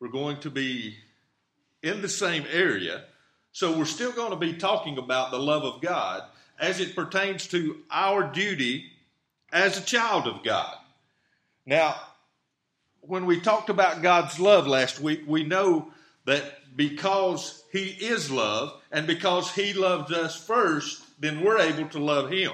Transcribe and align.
we're 0.00 0.08
going 0.08 0.38
to 0.40 0.50
be 0.50 0.96
in 1.82 2.02
the 2.02 2.08
same 2.08 2.44
area. 2.52 3.04
So 3.52 3.76
we're 3.76 3.84
still 3.86 4.12
going 4.12 4.30
to 4.30 4.36
be 4.36 4.54
talking 4.54 4.98
about 4.98 5.30
the 5.30 5.38
love 5.38 5.64
of 5.64 5.80
God 5.80 6.22
as 6.58 6.80
it 6.80 6.94
pertains 6.94 7.46
to 7.48 7.78
our 7.90 8.30
duty 8.30 8.90
as 9.52 9.78
a 9.78 9.84
child 9.84 10.26
of 10.26 10.44
God. 10.44 10.74
Now, 11.64 11.96
when 13.00 13.26
we 13.26 13.40
talked 13.40 13.70
about 13.70 14.02
God's 14.02 14.38
love 14.38 14.66
last 14.66 15.00
week, 15.00 15.22
we 15.26 15.44
know 15.44 15.90
that 16.26 16.44
because 16.76 17.62
He 17.72 17.84
is 17.84 18.30
love 18.30 18.80
and 18.90 19.06
because 19.06 19.52
He 19.52 19.72
loved 19.72 20.12
us 20.12 20.36
first, 20.36 21.02
then 21.20 21.42
we're 21.42 21.58
able 21.58 21.88
to 21.88 21.98
love 21.98 22.30
Him. 22.30 22.52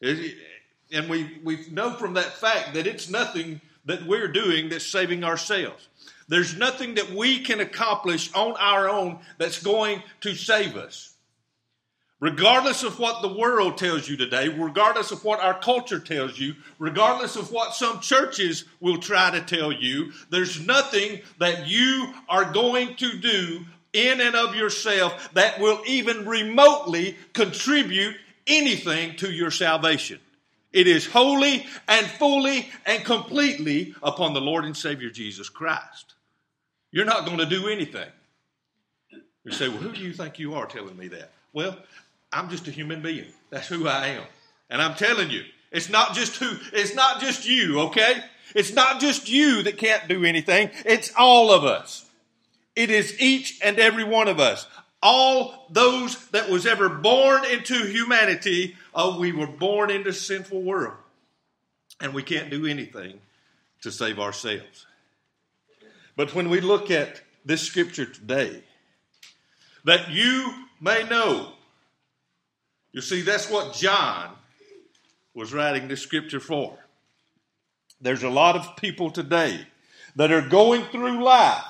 And 0.00 1.08
we, 1.08 1.40
we 1.42 1.66
know 1.70 1.92
from 1.94 2.14
that 2.14 2.34
fact 2.34 2.74
that 2.74 2.86
it's 2.86 3.10
nothing 3.10 3.60
that 3.88 4.06
we're 4.06 4.28
doing 4.28 4.68
that's 4.68 4.86
saving 4.86 5.24
ourselves. 5.24 5.88
There's 6.28 6.56
nothing 6.56 6.94
that 6.94 7.10
we 7.10 7.40
can 7.40 7.60
accomplish 7.60 8.32
on 8.34 8.52
our 8.58 8.88
own 8.88 9.18
that's 9.38 9.62
going 9.62 10.02
to 10.20 10.34
save 10.34 10.76
us. 10.76 11.14
Regardless 12.20 12.82
of 12.82 12.98
what 12.98 13.22
the 13.22 13.32
world 13.32 13.78
tells 13.78 14.08
you 14.08 14.16
today, 14.16 14.48
regardless 14.48 15.12
of 15.12 15.24
what 15.24 15.40
our 15.40 15.58
culture 15.58 16.00
tells 16.00 16.38
you, 16.38 16.54
regardless 16.78 17.36
of 17.36 17.52
what 17.52 17.74
some 17.74 18.00
churches 18.00 18.64
will 18.80 18.98
try 18.98 19.30
to 19.30 19.40
tell 19.40 19.72
you, 19.72 20.12
there's 20.28 20.66
nothing 20.66 21.20
that 21.38 21.68
you 21.68 22.12
are 22.28 22.52
going 22.52 22.96
to 22.96 23.18
do 23.18 23.64
in 23.92 24.20
and 24.20 24.34
of 24.34 24.54
yourself 24.54 25.32
that 25.34 25.60
will 25.60 25.80
even 25.86 26.26
remotely 26.26 27.16
contribute 27.32 28.16
anything 28.46 29.16
to 29.16 29.30
your 29.30 29.52
salvation. 29.52 30.18
It 30.72 30.86
is 30.86 31.06
wholly 31.06 31.66
and 31.86 32.06
fully 32.06 32.68
and 32.84 33.04
completely 33.04 33.94
upon 34.02 34.34
the 34.34 34.40
Lord 34.40 34.64
and 34.64 34.76
Savior 34.76 35.10
Jesus 35.10 35.48
Christ. 35.48 36.14
You're 36.90 37.04
not 37.04 37.24
going 37.24 37.38
to 37.38 37.46
do 37.46 37.68
anything. 37.68 38.08
You 39.44 39.52
say, 39.52 39.68
Well, 39.68 39.78
who 39.78 39.92
do 39.92 40.00
you 40.00 40.12
think 40.12 40.38
you 40.38 40.54
are 40.54 40.66
telling 40.66 40.96
me 40.96 41.08
that? 41.08 41.30
Well, 41.52 41.76
I'm 42.32 42.50
just 42.50 42.68
a 42.68 42.70
human 42.70 43.00
being. 43.00 43.26
That's 43.50 43.68
who 43.68 43.88
I 43.88 44.08
am. 44.08 44.24
And 44.68 44.82
I'm 44.82 44.94
telling 44.94 45.30
you, 45.30 45.42
it's 45.70 45.88
not 45.88 46.14
just 46.14 46.36
who, 46.36 46.56
it's 46.72 46.94
not 46.94 47.20
just 47.20 47.48
you, 47.48 47.80
okay? 47.80 48.22
It's 48.54 48.72
not 48.72 49.00
just 49.00 49.28
you 49.28 49.62
that 49.62 49.78
can't 49.78 50.08
do 50.08 50.24
anything. 50.24 50.70
It's 50.84 51.12
all 51.16 51.52
of 51.52 51.64
us. 51.64 52.04
It 52.76 52.90
is 52.90 53.20
each 53.20 53.58
and 53.62 53.78
every 53.78 54.04
one 54.04 54.28
of 54.28 54.38
us. 54.38 54.66
All 55.02 55.66
those 55.70 56.28
that 56.30 56.50
was 56.50 56.66
ever 56.66 56.88
born 56.88 57.44
into 57.44 57.86
humanity, 57.86 58.76
oh, 58.94 59.18
we 59.18 59.32
were 59.32 59.46
born 59.46 59.90
into 59.90 60.12
sinful 60.12 60.62
world. 60.62 60.96
And 62.00 62.14
we 62.14 62.22
can't 62.22 62.50
do 62.50 62.66
anything 62.66 63.20
to 63.82 63.90
save 63.90 64.18
ourselves. 64.18 64.86
But 66.16 66.34
when 66.34 66.48
we 66.48 66.60
look 66.60 66.90
at 66.90 67.20
this 67.44 67.62
scripture 67.62 68.06
today, 68.06 68.62
that 69.84 70.10
you 70.10 70.52
may 70.80 71.04
know 71.08 71.52
you 72.92 73.02
see, 73.02 73.22
that's 73.22 73.50
what 73.50 73.74
John 73.74 74.34
was 75.34 75.52
writing 75.52 75.88
this 75.88 76.02
scripture 76.02 76.40
for. 76.40 76.76
There's 78.00 78.22
a 78.22 78.30
lot 78.30 78.56
of 78.56 78.76
people 78.76 79.10
today 79.10 79.66
that 80.16 80.32
are 80.32 80.42
going 80.42 80.82
through 80.84 81.22
life, 81.22 81.62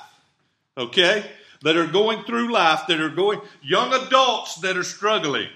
okay? 0.77 1.29
That 1.63 1.75
are 1.75 1.87
going 1.87 2.23
through 2.23 2.53
life, 2.53 2.81
that 2.87 3.01
are 3.01 3.09
going, 3.09 3.41
young 3.61 3.93
adults 3.93 4.55
that 4.61 4.77
are 4.77 4.83
struggling, 4.83 5.49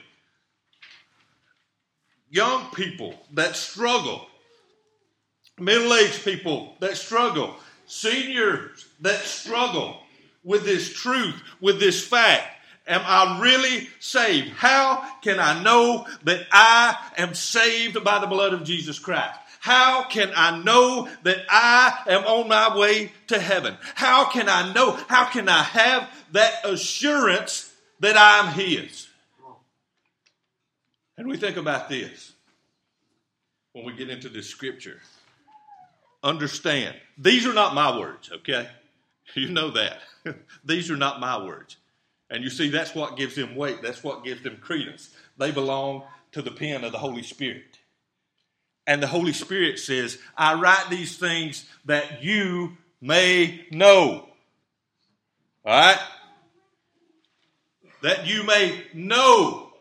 young 2.30 2.70
people 2.72 3.16
that 3.34 3.56
struggle, 3.56 4.28
middle 5.58 5.94
aged 5.94 6.26
people 6.26 6.76
that 6.81 6.98
struggle, 6.98 7.56
seniors 7.86 8.86
that 9.00 9.22
struggle 9.22 9.98
with 10.44 10.66
this 10.66 10.92
truth, 10.92 11.42
with 11.62 11.80
this 11.80 12.06
fact 12.06 12.50
Am 12.86 13.02
I 13.06 13.40
really 13.42 13.88
saved? 14.00 14.50
How 14.50 15.18
can 15.22 15.40
I 15.40 15.63
know 15.63 16.06
that 16.25 16.46
I 16.52 16.97
am 17.18 17.34
saved 17.34 18.03
by 18.03 18.19
the 18.19 18.28
blood 18.28 18.53
of 18.53 18.66
Jesus 18.66 19.00
Christ? 19.00 19.40
How 19.63 20.03
can 20.03 20.29
I 20.35 20.62
know 20.62 21.07
that 21.24 21.38
I 21.50 21.97
am 22.07 22.25
on 22.25 22.50
my 22.50 22.78
way 22.78 23.13
to 23.28 23.40
heaven? 23.40 23.78
How 23.96 24.29
can 24.29 24.50
I 24.50 24.74
know? 24.74 24.91
How 25.07 25.24
can 25.24 25.47
I 25.47 25.63
have 25.63 26.09
that 26.34 26.66
assurance 26.66 27.74
that 28.01 28.18
I'm 28.18 28.51
His? 28.56 29.07
And 31.18 31.29
we 31.29 31.38
think 31.38 31.56
about 31.56 31.88
this 31.88 32.34
when 33.72 33.85
we 33.85 33.94
get 33.94 34.09
into 34.09 34.28
this 34.28 34.50
scripture. 34.50 35.00
Understand, 36.24 36.97
these 37.18 37.45
are 37.45 37.53
not 37.53 37.74
my 37.74 37.97
words, 37.97 38.34
okay? 38.34 38.68
You 39.34 39.47
know 39.47 39.72
that. 39.72 40.00
these 40.66 40.91
are 40.91 40.97
not 40.97 41.22
my 41.22 41.41
words. 41.41 41.78
And 42.30 42.44
you 42.44 42.50
see, 42.50 42.68
that's 42.68 42.94
what 42.94 43.16
gives 43.16 43.35
them 43.35 43.56
weight. 43.56 43.81
That's 43.81 44.03
what 44.03 44.25
gives 44.25 44.44
them 44.44 44.57
credence. 44.57 45.16
They 45.38 45.51
belong 45.51 46.03
to 46.34 46.41
the 46.41 46.51
pen 46.51 46.84
of 46.84 46.91
the 46.91 46.97
Holy 46.97 47.24
Spirit. 47.24 47.80
And 48.85 49.01
the 49.01 49.07
Holy 49.07 49.33
Spirit 49.33 49.79
says, 49.79 50.17
I 50.38 50.55
write 50.55 50.89
these 50.89 51.17
things 51.17 51.66
that 51.85 52.23
you 52.23 52.77
may 52.99 53.66
know. 53.71 54.27
All 55.66 55.73
right? 55.73 55.99
That 58.01 58.27
you 58.27 58.44
may 58.44 58.83
know. 58.94 59.71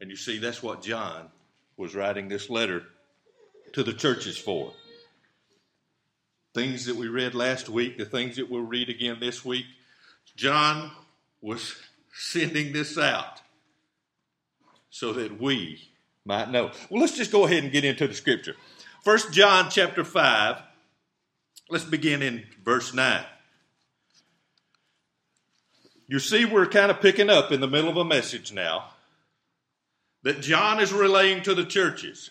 And 0.00 0.10
you 0.10 0.16
see, 0.16 0.38
that's 0.38 0.62
what 0.62 0.82
John 0.82 1.28
was 1.76 1.94
writing 1.94 2.28
this 2.28 2.48
letter 2.48 2.84
to 3.72 3.82
the 3.82 3.92
churches 3.92 4.38
for. 4.38 4.72
Things 6.54 6.86
that 6.86 6.96
we 6.96 7.08
read 7.08 7.34
last 7.34 7.68
week, 7.68 7.98
the 7.98 8.04
things 8.04 8.36
that 8.36 8.48
we'll 8.48 8.62
read 8.62 8.88
again 8.88 9.18
this 9.20 9.44
week, 9.44 9.66
John 10.36 10.90
was 11.40 11.74
sending 12.12 12.72
this 12.72 12.96
out 12.96 13.40
so 14.90 15.12
that 15.12 15.40
we 15.40 15.88
might 16.28 16.50
know. 16.50 16.70
Well, 16.90 17.00
let's 17.00 17.16
just 17.16 17.32
go 17.32 17.46
ahead 17.46 17.64
and 17.64 17.72
get 17.72 17.86
into 17.86 18.06
the 18.06 18.12
scripture. 18.12 18.54
First 19.02 19.32
John 19.32 19.70
chapter 19.70 20.04
5, 20.04 20.62
let's 21.70 21.84
begin 21.84 22.20
in 22.20 22.44
verse 22.62 22.92
9. 22.92 23.24
You 26.06 26.18
see, 26.18 26.44
we're 26.44 26.66
kind 26.66 26.90
of 26.90 27.00
picking 27.00 27.30
up 27.30 27.50
in 27.50 27.60
the 27.60 27.66
middle 27.66 27.88
of 27.88 27.96
a 27.96 28.04
message 28.04 28.52
now 28.52 28.90
that 30.22 30.42
John 30.42 30.80
is 30.80 30.92
relaying 30.92 31.42
to 31.44 31.54
the 31.54 31.64
churches. 31.64 32.30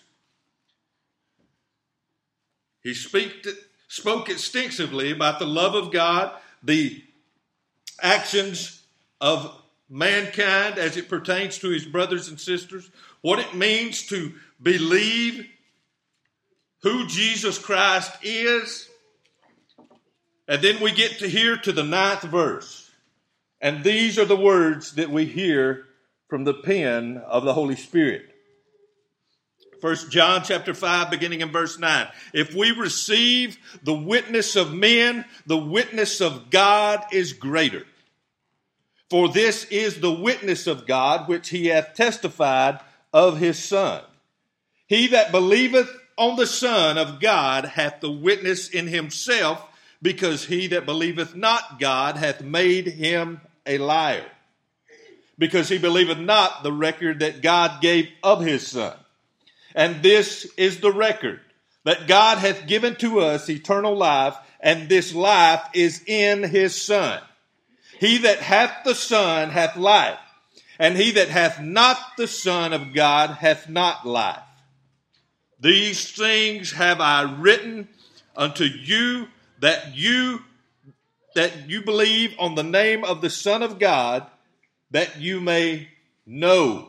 He 2.84 2.94
speak, 2.94 3.46
spoke 3.88 4.28
extensively 4.28 5.10
about 5.10 5.40
the 5.40 5.46
love 5.46 5.74
of 5.74 5.92
God, 5.92 6.32
the 6.62 7.02
actions 8.00 8.82
of 9.20 9.60
mankind 9.90 10.78
as 10.78 10.96
it 10.96 11.08
pertains 11.08 11.58
to 11.58 11.70
his 11.70 11.84
brothers 11.84 12.28
and 12.28 12.40
sisters, 12.40 12.90
what 13.20 13.38
it 13.38 13.54
means 13.54 14.06
to 14.06 14.34
believe 14.62 15.46
who 16.82 17.06
Jesus 17.06 17.58
Christ 17.58 18.12
is. 18.22 18.88
And 20.46 20.62
then 20.62 20.80
we 20.80 20.92
get 20.92 21.18
to 21.18 21.28
here 21.28 21.56
to 21.56 21.72
the 21.72 21.84
ninth 21.84 22.22
verse. 22.22 22.90
And 23.60 23.82
these 23.82 24.18
are 24.18 24.24
the 24.24 24.36
words 24.36 24.92
that 24.92 25.10
we 25.10 25.26
hear 25.26 25.84
from 26.28 26.44
the 26.44 26.54
pen 26.54 27.18
of 27.26 27.44
the 27.44 27.54
Holy 27.54 27.76
Spirit. 27.76 28.22
First 29.80 30.10
John 30.10 30.42
chapter 30.44 30.74
5 30.74 31.10
beginning 31.10 31.40
in 31.40 31.52
verse 31.52 31.78
9. 31.78 32.08
If 32.32 32.54
we 32.54 32.72
receive 32.72 33.58
the 33.82 33.94
witness 33.94 34.56
of 34.56 34.72
men, 34.72 35.24
the 35.46 35.58
witness 35.58 36.20
of 36.20 36.50
God 36.50 37.04
is 37.12 37.32
greater. 37.32 37.84
For 39.10 39.28
this 39.28 39.64
is 39.64 40.00
the 40.00 40.12
witness 40.12 40.66
of 40.66 40.86
God 40.86 41.28
which 41.28 41.48
he 41.48 41.66
hath 41.66 41.94
testified 41.94 42.80
of 43.12 43.38
his 43.38 43.58
Son. 43.58 44.02
He 44.86 45.08
that 45.08 45.32
believeth 45.32 45.90
on 46.16 46.36
the 46.36 46.46
Son 46.46 46.98
of 46.98 47.20
God 47.20 47.64
hath 47.64 48.00
the 48.00 48.10
witness 48.10 48.68
in 48.68 48.86
himself, 48.86 49.64
because 50.00 50.44
he 50.44 50.68
that 50.68 50.86
believeth 50.86 51.34
not 51.34 51.78
God 51.80 52.16
hath 52.16 52.40
made 52.40 52.86
him 52.86 53.40
a 53.66 53.78
liar. 53.78 54.26
Because 55.38 55.68
he 55.68 55.78
believeth 55.78 56.18
not 56.18 56.62
the 56.62 56.72
record 56.72 57.20
that 57.20 57.42
God 57.42 57.80
gave 57.80 58.08
of 58.22 58.40
his 58.40 58.66
Son. 58.66 58.96
And 59.74 60.02
this 60.02 60.50
is 60.56 60.80
the 60.80 60.92
record 60.92 61.40
that 61.84 62.08
God 62.08 62.38
hath 62.38 62.66
given 62.66 62.96
to 62.96 63.20
us 63.20 63.48
eternal 63.48 63.96
life, 63.96 64.36
and 64.60 64.88
this 64.88 65.14
life 65.14 65.62
is 65.74 66.02
in 66.06 66.42
his 66.42 66.80
Son. 66.80 67.20
He 68.00 68.18
that 68.18 68.38
hath 68.38 68.84
the 68.84 68.94
Son 68.94 69.50
hath 69.50 69.76
life, 69.76 70.18
and 70.78 70.96
he 70.96 71.10
that 71.12 71.28
hath 71.28 71.60
not 71.60 71.98
the 72.16 72.28
Son 72.28 72.72
of 72.72 72.94
God 72.94 73.30
hath 73.30 73.68
not 73.68 74.06
life. 74.06 74.42
These 75.60 76.12
things 76.12 76.72
have 76.72 77.00
I 77.00 77.22
written 77.22 77.88
unto 78.36 78.64
you 78.64 79.28
that 79.60 79.96
you 79.96 80.40
that 81.34 81.68
you 81.68 81.82
believe 81.82 82.34
on 82.38 82.54
the 82.54 82.62
name 82.62 83.04
of 83.04 83.20
the 83.20 83.30
Son 83.30 83.62
of 83.62 83.78
God, 83.78 84.26
that 84.90 85.20
you 85.20 85.40
may 85.40 85.88
know 86.26 86.88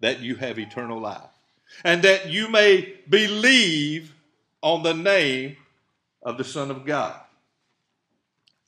that 0.00 0.20
you 0.20 0.36
have 0.36 0.58
eternal 0.58 0.98
life 0.98 1.20
and 1.84 2.02
that 2.02 2.28
you 2.28 2.48
may 2.48 2.94
believe 3.08 4.12
on 4.62 4.82
the 4.82 4.94
name 4.94 5.56
of 6.22 6.38
the 6.38 6.44
Son 6.44 6.70
of 6.70 6.84
God. 6.84 7.20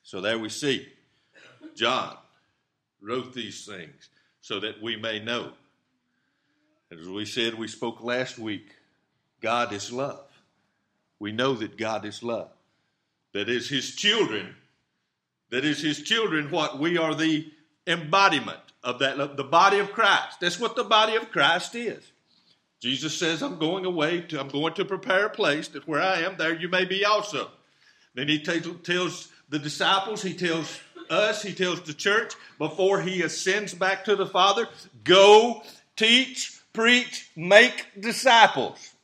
So 0.03 0.21
there 0.21 0.39
we 0.39 0.49
see 0.49 0.87
John 1.75 2.17
wrote 3.01 3.35
these 3.35 3.65
things 3.65 4.09
so 4.41 4.61
that 4.61 4.83
we 4.83 4.97
may 4.97 5.19
know. 5.19 5.53
As 6.91 7.07
we 7.07 7.25
said, 7.25 7.55
we 7.55 7.69
spoke 7.69 8.03
last 8.03 8.39
week, 8.39 8.71
God 9.41 9.73
is 9.73 9.93
love. 9.93 10.25
We 11.19 11.33
know 11.33 11.55
that 11.55 11.77
God 11.77 12.05
is 12.05 12.23
love. 12.23 12.51
That 13.35 13.49
is 13.49 13.69
His 13.69 13.95
children. 13.95 14.55
That 15.51 15.65
is 15.65 15.83
His 15.83 16.03
children. 16.03 16.51
What 16.51 16.79
we 16.79 16.97
are 16.97 17.15
the 17.15 17.51
embodiment 17.87 18.61
of 18.83 19.01
that 19.01 19.19
love, 19.19 19.37
the 19.37 19.45
body 19.45 19.79
of 19.79 19.93
Christ. 19.93 20.41
That's 20.41 20.61
what 20.61 20.77
the 20.77 20.85
body 20.85 21.17
of 21.17 21.31
Christ 21.31 21.75
is. 21.75 22.13
Jesus 22.81 23.19
says, 23.19 23.43
I'm 23.43 23.59
going 23.59 23.85
away 23.85 24.21
to, 24.21 24.41
I'm 24.41 24.49
going 24.49 24.75
to 24.75 24.85
prepare 24.85 25.27
a 25.27 25.31
place 25.31 25.69
that 25.69 25.89
where 25.89 26.01
I 26.01 26.21
am, 26.21 26.37
there 26.37 26.55
you 26.55 26.69
may 26.69 26.85
be 26.85 27.05
also. 27.05 27.51
Then 28.15 28.29
he 28.29 28.39
t- 28.39 28.61
tells 28.61 29.29
the 29.49 29.59
disciples, 29.59 30.23
he 30.23 30.35
tells 30.35 30.79
us, 31.11 31.43
he 31.43 31.53
tells 31.53 31.81
the 31.83 31.95
church 31.95 32.35
before 32.59 33.01
he 33.01 33.23
ascends 33.23 33.75
back 33.75 34.05
to 34.05 34.17
the 34.17 34.27
Father, 34.27 34.69
go, 35.05 35.63
teach, 35.97 36.61
preach, 36.73 37.31
make 37.37 38.01
disciples. 38.01 38.95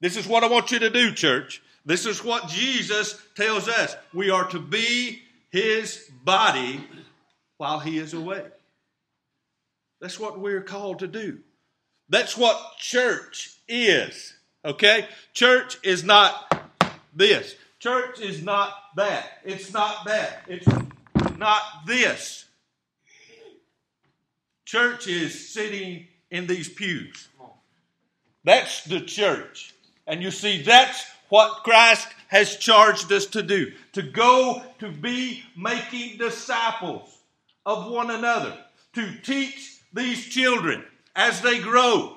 This 0.00 0.16
is 0.16 0.26
what 0.26 0.44
I 0.44 0.48
want 0.48 0.70
you 0.70 0.78
to 0.80 0.90
do, 0.90 1.12
church. 1.12 1.62
This 1.86 2.06
is 2.06 2.24
what 2.24 2.48
Jesus 2.48 3.20
tells 3.36 3.68
us. 3.68 3.96
We 4.12 4.30
are 4.30 4.48
to 4.48 4.58
be 4.58 5.22
his 5.50 6.10
body 6.24 6.80
while 7.58 7.78
he 7.78 7.98
is 7.98 8.14
away. 8.14 8.44
That's 10.00 10.18
what 10.18 10.38
we're 10.38 10.62
called 10.62 10.98
to 11.00 11.06
do. 11.06 11.38
That's 12.08 12.36
what 12.36 12.78
church 12.78 13.56
is. 13.68 14.34
Okay? 14.64 15.06
Church 15.32 15.78
is 15.82 16.04
not 16.04 16.62
this. 17.14 17.54
Church 17.78 18.20
is 18.20 18.42
not 18.42 18.74
that. 18.96 19.40
It's 19.44 19.72
not 19.72 20.06
that. 20.06 20.42
It's 20.48 20.66
not 21.38 21.62
this. 21.86 22.44
Church 24.64 25.06
is 25.06 25.52
sitting 25.52 26.06
in 26.30 26.46
these 26.46 26.68
pews. 26.68 27.28
That's 28.44 28.84
the 28.84 29.00
church. 29.00 29.74
And 30.06 30.22
you 30.22 30.30
see, 30.30 30.62
that's 30.62 31.04
what 31.28 31.64
Christ 31.64 32.08
has 32.28 32.56
charged 32.56 33.10
us 33.12 33.26
to 33.26 33.42
do 33.42 33.72
to 33.92 34.02
go 34.02 34.62
to 34.80 34.90
be 34.90 35.42
making 35.56 36.18
disciples 36.18 37.18
of 37.64 37.90
one 37.90 38.10
another, 38.10 38.56
to 38.94 39.14
teach 39.22 39.80
these 39.92 40.24
children 40.26 40.84
as 41.16 41.40
they 41.40 41.60
grow, 41.60 42.16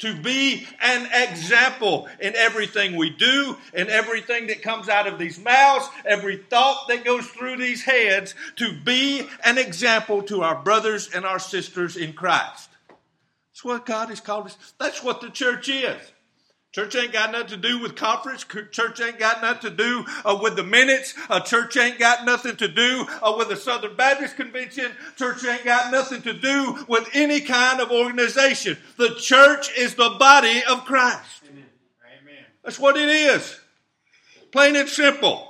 to 0.00 0.14
be 0.14 0.66
an 0.80 1.08
example 1.28 2.08
in 2.20 2.34
everything 2.36 2.96
we 2.96 3.10
do, 3.10 3.56
in 3.72 3.88
everything 3.88 4.48
that 4.48 4.62
comes 4.62 4.88
out 4.88 5.06
of 5.06 5.18
these 5.18 5.38
mouths, 5.38 5.88
every 6.04 6.36
thought 6.36 6.88
that 6.88 7.04
goes 7.04 7.26
through 7.26 7.56
these 7.56 7.84
heads, 7.84 8.34
to 8.56 8.72
be 8.72 9.26
an 9.44 9.58
example 9.58 10.22
to 10.22 10.42
our 10.42 10.62
brothers 10.62 11.10
and 11.14 11.24
our 11.24 11.38
sisters 11.38 11.96
in 11.96 12.12
Christ. 12.12 12.68
That's 13.50 13.64
what 13.64 13.86
God 13.86 14.08
has 14.08 14.20
called 14.20 14.46
us. 14.46 14.56
That's 14.78 15.02
what 15.02 15.20
the 15.20 15.30
church 15.30 15.68
is. 15.68 16.00
Church 16.72 16.94
ain't 16.94 17.12
got 17.12 17.32
nothing 17.32 17.48
to 17.48 17.56
do 17.56 17.80
with 17.80 17.96
conference. 17.96 18.44
Church 18.70 19.00
ain't 19.00 19.18
got 19.18 19.42
nothing 19.42 19.70
to 19.70 19.76
do 19.76 20.04
uh, 20.24 20.38
with 20.40 20.54
the 20.54 20.62
minutes. 20.62 21.14
Uh, 21.28 21.40
church 21.40 21.76
ain't 21.76 21.98
got 21.98 22.24
nothing 22.24 22.54
to 22.56 22.68
do 22.68 23.06
uh, 23.22 23.34
with 23.36 23.48
the 23.48 23.56
Southern 23.56 23.96
Baptist 23.96 24.36
Convention. 24.36 24.92
Church 25.16 25.44
ain't 25.44 25.64
got 25.64 25.90
nothing 25.90 26.22
to 26.22 26.32
do 26.32 26.84
with 26.86 27.08
any 27.12 27.40
kind 27.40 27.80
of 27.80 27.90
organization. 27.90 28.78
The 28.98 29.16
church 29.16 29.76
is 29.76 29.96
the 29.96 30.10
body 30.10 30.62
of 30.70 30.84
Christ. 30.84 31.42
Amen. 31.44 32.44
That's 32.62 32.78
what 32.78 32.96
it 32.96 33.08
is. 33.08 33.58
Plain 34.52 34.76
and 34.76 34.88
simple. 34.88 35.48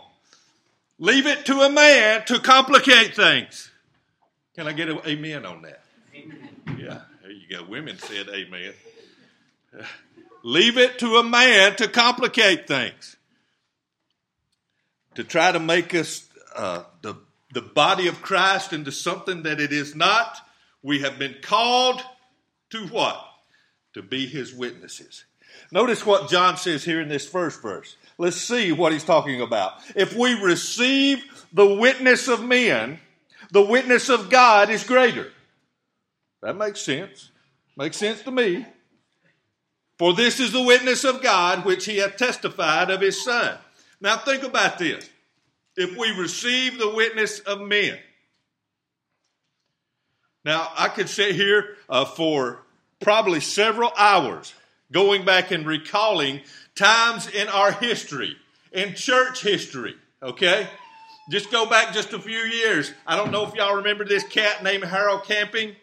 Leave 0.99 1.27
it 1.27 1.45
to 1.47 1.61
a 1.61 1.71
man 1.71 2.25
to 2.27 2.39
complicate 2.39 3.15
things. 3.15 3.71
Can 4.55 4.67
I 4.67 4.73
get 4.73 4.89
an 4.89 5.01
amen 5.07 5.45
on 5.45 5.63
that? 5.63 5.83
Amen. 6.15 6.49
Yeah, 6.79 7.03
there 7.21 7.31
you 7.31 7.47
go. 7.51 7.65
Women 7.65 7.99
said 7.99 8.29
amen. 8.31 8.73
Leave 10.43 10.79
it 10.79 10.99
to 11.01 11.17
a 11.17 11.23
man 11.23 11.77
to 11.77 11.89
complicate 11.89 12.67
things, 12.67 13.17
to 15.15 15.25
try 15.25 15.53
to 15.53 15.61
make 15.61 15.95
us 15.95 16.29
uh, 16.57 16.85
the, 17.03 17.17
the 17.53 17.63
body 17.63 18.09
of 18.09 18.23
Christ 18.23 18.73
into 18.73 18.93
something 18.93 19.43
that 19.43 19.61
it 19.61 19.73
is 19.73 19.95
not. 19.95 20.39
We 20.83 21.01
have 21.01 21.19
been 21.19 21.37
called 21.43 22.01
to 22.71 22.87
what? 22.87 23.23
To 23.95 24.03
be 24.03 24.27
his 24.27 24.55
witnesses. 24.55 25.25
Notice 25.73 26.07
what 26.07 26.31
John 26.31 26.57
says 26.57 26.85
here 26.85 27.01
in 27.01 27.09
this 27.09 27.29
first 27.29 27.61
verse. 27.61 27.97
Let's 28.19 28.37
see 28.37 28.73
what 28.73 28.93
he's 28.93 29.05
talking 29.05 29.41
about. 29.41 29.75
If 29.95 30.15
we 30.15 30.35
receive 30.35 31.23
the 31.53 31.75
witness 31.75 32.29
of 32.29 32.45
men, 32.45 33.01
the 33.51 33.63
witness 33.63 34.09
of 34.09 34.31
God 34.31 34.71
is 34.71 34.85
greater. 34.85 35.31
That 36.43 36.57
makes 36.57 36.81
sense. 36.81 37.31
Makes 37.77 37.99
sense 37.99 38.23
to 38.23 38.31
me. 38.31 38.67
For 40.01 40.15
this 40.15 40.41
is 40.41 40.51
the 40.51 40.63
witness 40.63 41.05
of 41.05 41.21
God 41.21 41.67
which 41.67 41.85
he 41.85 41.99
hath 41.99 42.17
testified 42.17 42.89
of 42.89 43.03
his 43.03 43.23
Son. 43.23 43.59
Now 44.01 44.17
think 44.17 44.43
about 44.43 44.79
this. 44.79 45.11
If 45.77 45.95
we 45.95 46.11
receive 46.13 46.79
the 46.79 46.89
witness 46.89 47.41
of 47.41 47.61
men, 47.61 47.99
now 50.43 50.73
I 50.75 50.89
could 50.89 51.11
sit 51.11 51.35
here 51.35 51.77
uh, 51.87 52.07
for 52.07 52.63
probably 53.01 53.41
several 53.41 53.93
hours 53.95 54.55
going 54.91 55.27
back 55.27 55.51
and 55.51 55.67
recalling 55.67 56.41
times 56.75 57.29
in 57.29 57.49
our 57.49 57.73
history, 57.73 58.39
in 58.73 58.95
church 58.95 59.43
history, 59.43 59.97
okay? 60.23 60.67
Just 61.31 61.53
go 61.53 61.67
back 61.69 61.93
just 61.93 62.15
a 62.15 62.19
few 62.19 62.39
years. 62.39 62.91
I 63.07 63.17
don't 63.17 63.31
know 63.31 63.47
if 63.47 63.55
y'all 63.55 63.77
remember 63.77 64.07
this 64.07 64.25
cat 64.25 64.65
named 64.65 64.85
Harold 64.85 65.25
Camping. 65.25 65.77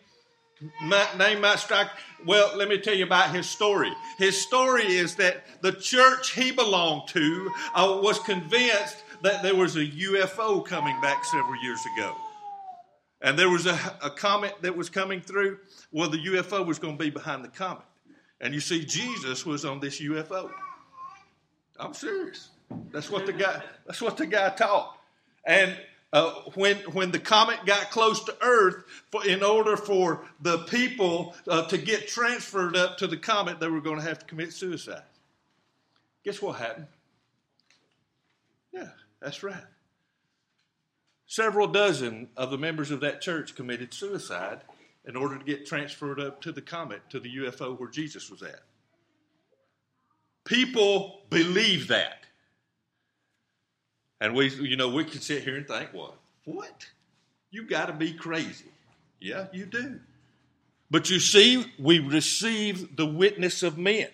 My 0.82 1.06
name 1.20 1.42
might 1.42 1.60
strike. 1.60 1.90
Well, 2.26 2.58
let 2.58 2.68
me 2.68 2.80
tell 2.80 2.96
you 2.96 3.06
about 3.06 3.34
his 3.34 3.48
story. 3.48 3.92
His 4.18 4.42
story 4.42 4.86
is 4.86 5.16
that 5.16 5.44
the 5.62 5.72
church 5.72 6.34
he 6.34 6.52
belonged 6.52 7.08
to 7.10 7.52
uh, 7.76 8.00
was 8.02 8.20
convinced 8.20 9.04
that 9.22 9.44
there 9.44 9.56
was 9.56 9.76
a 9.76 9.86
UFO 9.86 10.66
coming 10.66 11.00
back 11.02 11.24
several 11.26 11.62
years 11.64 11.80
ago. 11.96 12.16
And 13.22 13.38
there 13.38 13.50
was 13.50 13.66
a, 13.66 13.80
a 14.04 14.10
comet 14.10 14.56
that 14.62 14.76
was 14.76 14.90
coming 14.90 15.22
through. 15.22 15.60
Well, 15.92 16.10
the 16.10 16.18
UFO 16.18 16.66
was 16.66 16.80
going 16.80 16.98
to 16.98 17.04
be 17.04 17.10
behind 17.10 17.44
the 17.44 17.50
comet. 17.50 17.86
And 18.42 18.54
you 18.54 18.60
see, 18.60 18.86
Jesus 18.86 19.46
was 19.46 19.66
on 19.66 19.80
this 19.80 20.00
UFO. 20.00 20.52
I'm 21.80 21.94
serious. 21.94 22.50
That's 22.92 23.10
what 23.10 23.26
the 23.26 23.34
guy. 23.34 23.62
That's 23.86 24.02
what 24.02 24.18
the 24.18 24.26
guy 24.26 24.50
taught. 24.50 24.98
And 25.46 25.78
uh, 26.14 26.32
when 26.56 26.78
when 26.94 27.12
the 27.12 27.20
comet 27.20 27.66
got 27.66 27.92
close 27.92 28.24
to 28.24 28.36
Earth, 28.42 28.84
for, 29.12 29.26
in 29.26 29.44
order 29.44 29.76
for 29.76 30.26
the 30.42 30.60
people 30.60 31.36
uh, 31.48 31.68
to 31.68 31.78
get 31.78 32.08
transferred 32.08 32.78
up 32.78 32.98
to 32.98 33.08
the 33.08 33.18
comet, 33.18 33.60
they 33.60 33.68
were 33.68 33.82
going 33.82 33.98
to 33.98 34.08
have 34.08 34.20
to 34.20 34.26
commit 34.26 34.54
suicide. 34.54 35.04
Guess 36.24 36.42
what 36.42 36.60
happened? 36.60 36.88
Yeah, 38.72 38.90
that's 39.22 39.44
right. 39.44 39.64
Several 41.26 41.68
dozen 41.68 42.30
of 42.38 42.52
the 42.52 42.58
members 42.58 42.90
of 42.90 43.02
that 43.02 43.22
church 43.22 43.56
committed 43.56 43.94
suicide 43.94 44.62
in 45.06 45.18
order 45.18 45.38
to 45.38 45.44
get 45.44 45.66
transferred 45.66 46.20
up 46.22 46.42
to 46.42 46.54
the 46.54 46.62
comet, 46.62 47.02
to 47.10 47.20
the 47.20 47.36
UFO 47.38 47.78
where 47.78 47.90
Jesus 47.90 48.30
was 48.30 48.42
at. 48.44 48.62
People 50.46 51.24
believe 51.30 51.90
that. 51.90 52.27
And 54.20 54.34
we, 54.34 54.50
you 54.50 54.76
know, 54.76 54.90
we 54.90 55.04
can 55.04 55.22
sit 55.22 55.44
here 55.44 55.56
and 55.56 55.68
think, 55.68 55.90
well, 55.94 56.16
what? 56.46 56.88
You've 57.52 57.70
got 57.70 57.88
to 57.88 57.94
be 57.94 58.14
crazy. 58.14 58.66
Yeah, 59.20 59.48
you 59.52 59.66
do. 59.66 60.00
But 60.90 61.10
you 61.10 61.20
see, 61.20 61.66
we 61.80 62.00
receive 62.00 62.96
the 62.96 63.06
witness 63.06 63.64
of 63.64 63.78
men. 63.78 64.08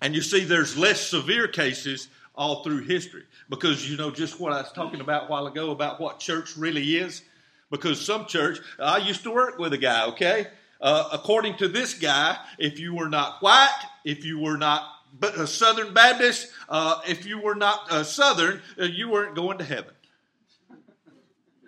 And 0.00 0.14
you 0.14 0.22
see, 0.22 0.44
there's 0.44 0.76
less 0.76 1.00
severe 1.00 1.48
cases 1.48 2.08
all 2.34 2.62
through 2.62 2.84
history 2.84 3.24
because 3.48 3.88
you 3.88 3.96
know 3.96 4.10
just 4.10 4.38
what 4.38 4.52
I 4.52 4.60
was 4.60 4.72
talking 4.72 5.00
about 5.00 5.24
a 5.24 5.26
while 5.26 5.46
ago 5.46 5.70
about 5.70 6.00
what 6.00 6.18
church 6.18 6.56
really 6.56 6.96
is. 6.96 7.22
Because 7.70 8.04
some 8.04 8.26
church, 8.26 8.58
I 8.78 8.98
used 8.98 9.24
to 9.24 9.32
work 9.32 9.58
with 9.58 9.72
a 9.72 9.78
guy, 9.78 10.06
okay? 10.08 10.46
Uh, 10.80 11.08
according 11.12 11.56
to 11.56 11.66
this 11.66 11.94
guy, 11.94 12.36
if 12.58 12.78
you 12.78 12.94
were 12.94 13.08
not 13.08 13.42
white, 13.42 13.82
if 14.04 14.24
you 14.24 14.38
were 14.38 14.56
not 14.56 14.84
but 15.18 15.38
a 15.38 15.46
Southern 15.46 15.94
Baptist, 15.94 16.48
uh, 16.68 17.00
if 17.06 17.26
you 17.26 17.40
were 17.40 17.54
not 17.54 17.92
a 17.92 18.04
Southern, 18.04 18.60
uh, 18.80 18.84
you 18.84 19.08
weren't 19.08 19.34
going 19.34 19.58
to 19.58 19.64
heaven. 19.64 19.92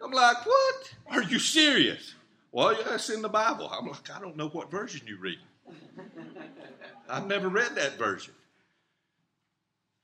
I'm 0.03 0.13
like, 0.13 0.47
what? 0.47 0.95
Are 1.11 1.23
you 1.23 1.39
serious? 1.39 2.15
Well, 2.53 2.73
yeah, 2.73 2.95
it's 2.95 3.11
in 3.11 3.23
the 3.23 3.29
Bible. 3.29 3.71
I'm 3.73 3.87
like, 3.87 4.11
I 4.15 4.21
don't 4.21 4.37
know 4.37 4.49
what 4.49 4.71
version 4.71 5.07
you 5.07 5.19
read. 5.19 5.39
I've 7.09 7.27
never 7.27 7.49
read 7.49 7.75
that 7.77 7.99
version. 7.99 8.35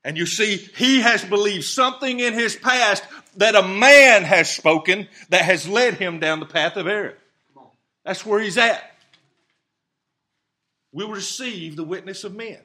And 0.04 0.18
you 0.18 0.26
see, 0.26 0.56
he 0.56 1.00
has 1.00 1.24
believed 1.24 1.64
something 1.64 2.20
in 2.20 2.34
his 2.34 2.56
past 2.56 3.02
that 3.36 3.54
a 3.54 3.66
man 3.66 4.22
has 4.24 4.50
spoken 4.50 5.08
that 5.30 5.42
has 5.42 5.66
led 5.66 5.94
him 5.94 6.20
down 6.20 6.40
the 6.40 6.46
path 6.46 6.76
of 6.76 6.86
error. 6.86 7.16
That's 8.04 8.24
where 8.26 8.40
he's 8.40 8.58
at. 8.58 8.82
We'll 10.92 11.10
receive 11.10 11.76
the 11.76 11.84
witness 11.84 12.24
of 12.24 12.34
men. 12.34 12.58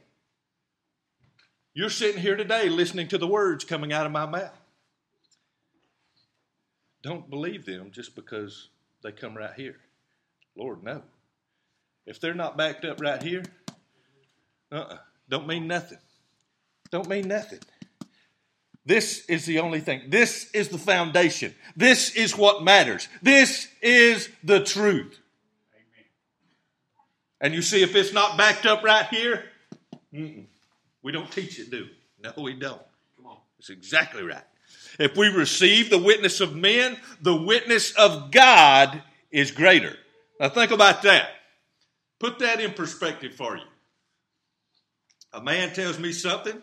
You're 1.73 1.89
sitting 1.89 2.21
here 2.21 2.35
today 2.35 2.67
listening 2.67 3.07
to 3.09 3.17
the 3.17 3.27
words 3.27 3.63
coming 3.63 3.93
out 3.93 4.05
of 4.05 4.11
my 4.11 4.25
mouth. 4.25 4.57
Don't 7.03 7.29
believe 7.29 7.65
them 7.65 7.91
just 7.91 8.15
because 8.15 8.69
they 9.03 9.11
come 9.11 9.37
right 9.37 9.53
here. 9.55 9.77
Lord, 10.55 10.83
no. 10.83 11.03
If 12.05 12.19
they're 12.19 12.33
not 12.33 12.57
backed 12.57 12.85
up 12.85 12.99
right 12.99 13.21
here, 13.21 13.43
uh-uh, 14.71 14.97
don't 15.29 15.47
mean 15.47 15.67
nothing. 15.67 15.99
Don't 16.91 17.07
mean 17.07 17.27
nothing. 17.27 17.59
This 18.85 19.25
is 19.29 19.45
the 19.45 19.59
only 19.59 19.79
thing. 19.79 20.09
This 20.09 20.49
is 20.51 20.69
the 20.69 20.79
foundation. 20.79 21.53
This 21.75 22.15
is 22.15 22.35
what 22.35 22.63
matters. 22.63 23.07
This 23.21 23.67
is 23.81 24.27
the 24.43 24.63
truth. 24.63 25.19
Amen. 25.75 26.05
And 27.39 27.53
you 27.53 27.61
see, 27.61 27.83
if 27.83 27.95
it's 27.95 28.11
not 28.11 28.37
backed 28.37 28.65
up 28.65 28.83
right 28.83 29.05
here, 29.05 29.43
we 31.01 31.11
don't 31.11 31.31
teach 31.31 31.59
it, 31.59 31.69
do 31.71 31.85
we? 31.85 31.91
No, 32.21 32.43
we 32.43 32.53
don't. 32.53 32.81
Come 33.15 33.27
on. 33.27 33.37
It's 33.59 33.69
exactly 33.69 34.23
right. 34.23 34.43
If 34.99 35.15
we 35.15 35.27
receive 35.27 35.89
the 35.89 35.97
witness 35.97 36.41
of 36.41 36.55
men, 36.55 36.97
the 37.21 37.35
witness 37.35 37.91
of 37.93 38.31
God 38.31 39.01
is 39.31 39.51
greater. 39.51 39.95
Now 40.39 40.49
think 40.49 40.71
about 40.71 41.03
that. 41.03 41.29
Put 42.19 42.39
that 42.39 42.59
in 42.59 42.73
perspective 42.73 43.33
for 43.33 43.55
you. 43.55 43.63
A 45.31 45.41
man 45.41 45.73
tells 45.73 45.97
me 45.99 46.11
something, 46.11 46.61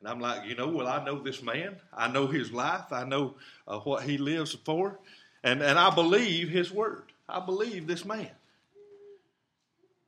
and 0.00 0.08
I'm 0.08 0.18
like, 0.18 0.48
you 0.48 0.56
know, 0.56 0.68
well, 0.68 0.88
I 0.88 1.04
know 1.04 1.22
this 1.22 1.42
man. 1.42 1.76
I 1.96 2.08
know 2.08 2.26
his 2.26 2.50
life. 2.50 2.90
I 2.90 3.04
know 3.04 3.36
uh, 3.68 3.78
what 3.78 4.02
he 4.02 4.18
lives 4.18 4.52
for. 4.64 4.98
And, 5.44 5.62
and 5.62 5.78
I 5.78 5.94
believe 5.94 6.48
his 6.48 6.72
word. 6.72 7.04
I 7.28 7.38
believe 7.38 7.86
this 7.86 8.04
man. 8.04 8.30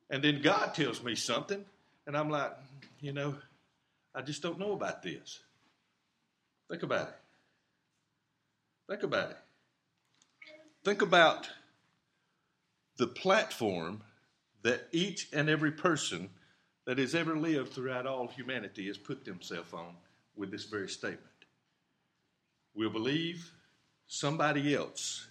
And 0.09 0.23
then 0.23 0.41
God 0.41 0.73
tells 0.73 1.01
me 1.01 1.15
something, 1.15 1.63
and 2.05 2.17
I'm 2.17 2.29
like, 2.29 2.51
you 3.05 3.13
know, 3.13 3.35
I 4.15 4.23
just 4.23 4.41
don't 4.41 4.57
know 4.57 4.71
about 4.71 5.03
this. 5.03 5.39
Think 6.69 6.81
about 6.81 7.09
it. 7.09 7.15
Think 8.89 9.03
about 9.03 9.29
it. 9.29 9.37
Think 10.83 11.03
about 11.03 11.47
the 12.97 13.05
platform 13.05 14.01
that 14.63 14.87
each 14.91 15.27
and 15.31 15.49
every 15.49 15.71
person 15.71 16.31
that 16.85 16.97
has 16.97 17.13
ever 17.13 17.37
lived 17.37 17.73
throughout 17.73 18.07
all 18.07 18.27
humanity 18.27 18.87
has 18.87 18.97
put 18.97 19.23
themselves 19.23 19.71
on 19.71 19.95
with 20.35 20.49
this 20.49 20.65
very 20.65 20.89
statement. 20.89 21.21
We'll 22.73 22.89
believe 22.89 23.51
somebody 24.07 24.73
else, 24.73 25.27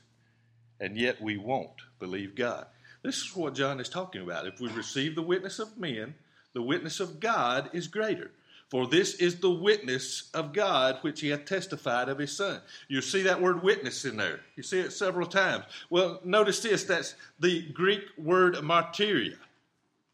and 0.79 0.97
yet 0.97 1.21
we 1.21 1.39
won't 1.39 1.81
believe 1.99 2.37
God. 2.37 2.67
This 3.03 3.17
is 3.17 3.35
what 3.35 3.55
John 3.55 3.81
is 3.81 3.89
talking 3.89 4.23
about. 4.23 4.47
If 4.47 4.61
we 4.61 4.69
receive 4.69 5.17
the 5.17 5.23
witness 5.23 5.59
of 5.59 5.77
men, 5.77 6.15
the 6.55 6.63
witness 6.63 7.01
of 7.01 7.21
God 7.21 7.71
is 7.73 7.89
greater. 7.89 8.31
For 8.71 8.87
this 8.87 9.15
is 9.15 9.37
the 9.37 9.51
witness 9.51 10.31
of 10.35 10.53
God 10.53 10.99
which 11.03 11.21
he 11.21 11.29
hath 11.29 11.45
testified 11.45 12.09
of 12.09 12.19
his 12.19 12.37
Son. 12.37 12.61
You 12.89 13.03
see 13.03 13.23
that 13.23 13.41
word 13.41 13.63
witness 13.63 14.05
in 14.05 14.17
there. 14.17 14.41
You 14.57 14.63
see 14.63 14.81
it 14.81 14.93
several 14.93 15.27
times. 15.27 15.65
Well, 15.91 16.21
notice 16.25 16.61
this 16.61 16.85
that's 16.85 17.15
the 17.39 17.63
Greek 17.73 18.03
word 18.17 18.55
martyria. 18.57 19.37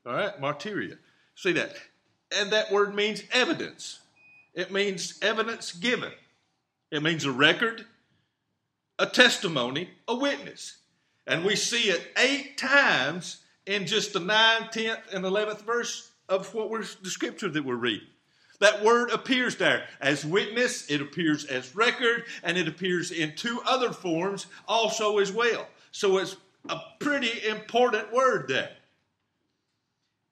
All 0.04 0.14
right, 0.14 0.38
martyria. 0.40 0.99
See 1.37 1.52
that? 1.52 1.75
And 2.37 2.50
that 2.52 2.70
word 2.70 2.94
means 2.94 3.23
evidence, 3.32 4.00
it 4.54 4.70
means 4.70 5.18
evidence 5.23 5.73
given, 5.73 6.12
it 6.90 7.02
means 7.02 7.25
a 7.25 7.32
record, 7.32 7.87
a 8.99 9.06
testimony, 9.06 9.90
a 10.06 10.14
witness. 10.14 10.76
And 11.26 11.44
we 11.44 11.56
see 11.56 11.90
it 11.90 12.02
eight 12.16 12.59
times 12.59 13.38
in 13.64 13.87
just 13.87 14.12
the 14.12 14.20
9th, 14.20 14.73
10th, 14.73 15.14
and 15.14 15.25
11th 15.25 15.62
verse 15.62 16.10
of 16.30 16.54
what 16.54 16.70
we're 16.70 16.84
the 17.02 17.10
scripture 17.10 17.50
that 17.50 17.64
we're 17.64 17.75
reading. 17.75 18.06
That 18.60 18.82
word 18.84 19.10
appears 19.10 19.56
there 19.56 19.84
as 20.00 20.25
witness, 20.25 20.88
it 20.90 21.00
appears 21.00 21.44
as 21.46 21.75
record, 21.75 22.25
and 22.42 22.56
it 22.56 22.68
appears 22.68 23.10
in 23.10 23.34
two 23.34 23.60
other 23.66 23.90
forms 23.90 24.46
also 24.68 25.18
as 25.18 25.32
well. 25.32 25.66
So 25.92 26.18
it's 26.18 26.37
a 26.68 26.78
pretty 26.99 27.49
important 27.49 28.12
word 28.12 28.49
there. 28.49 28.70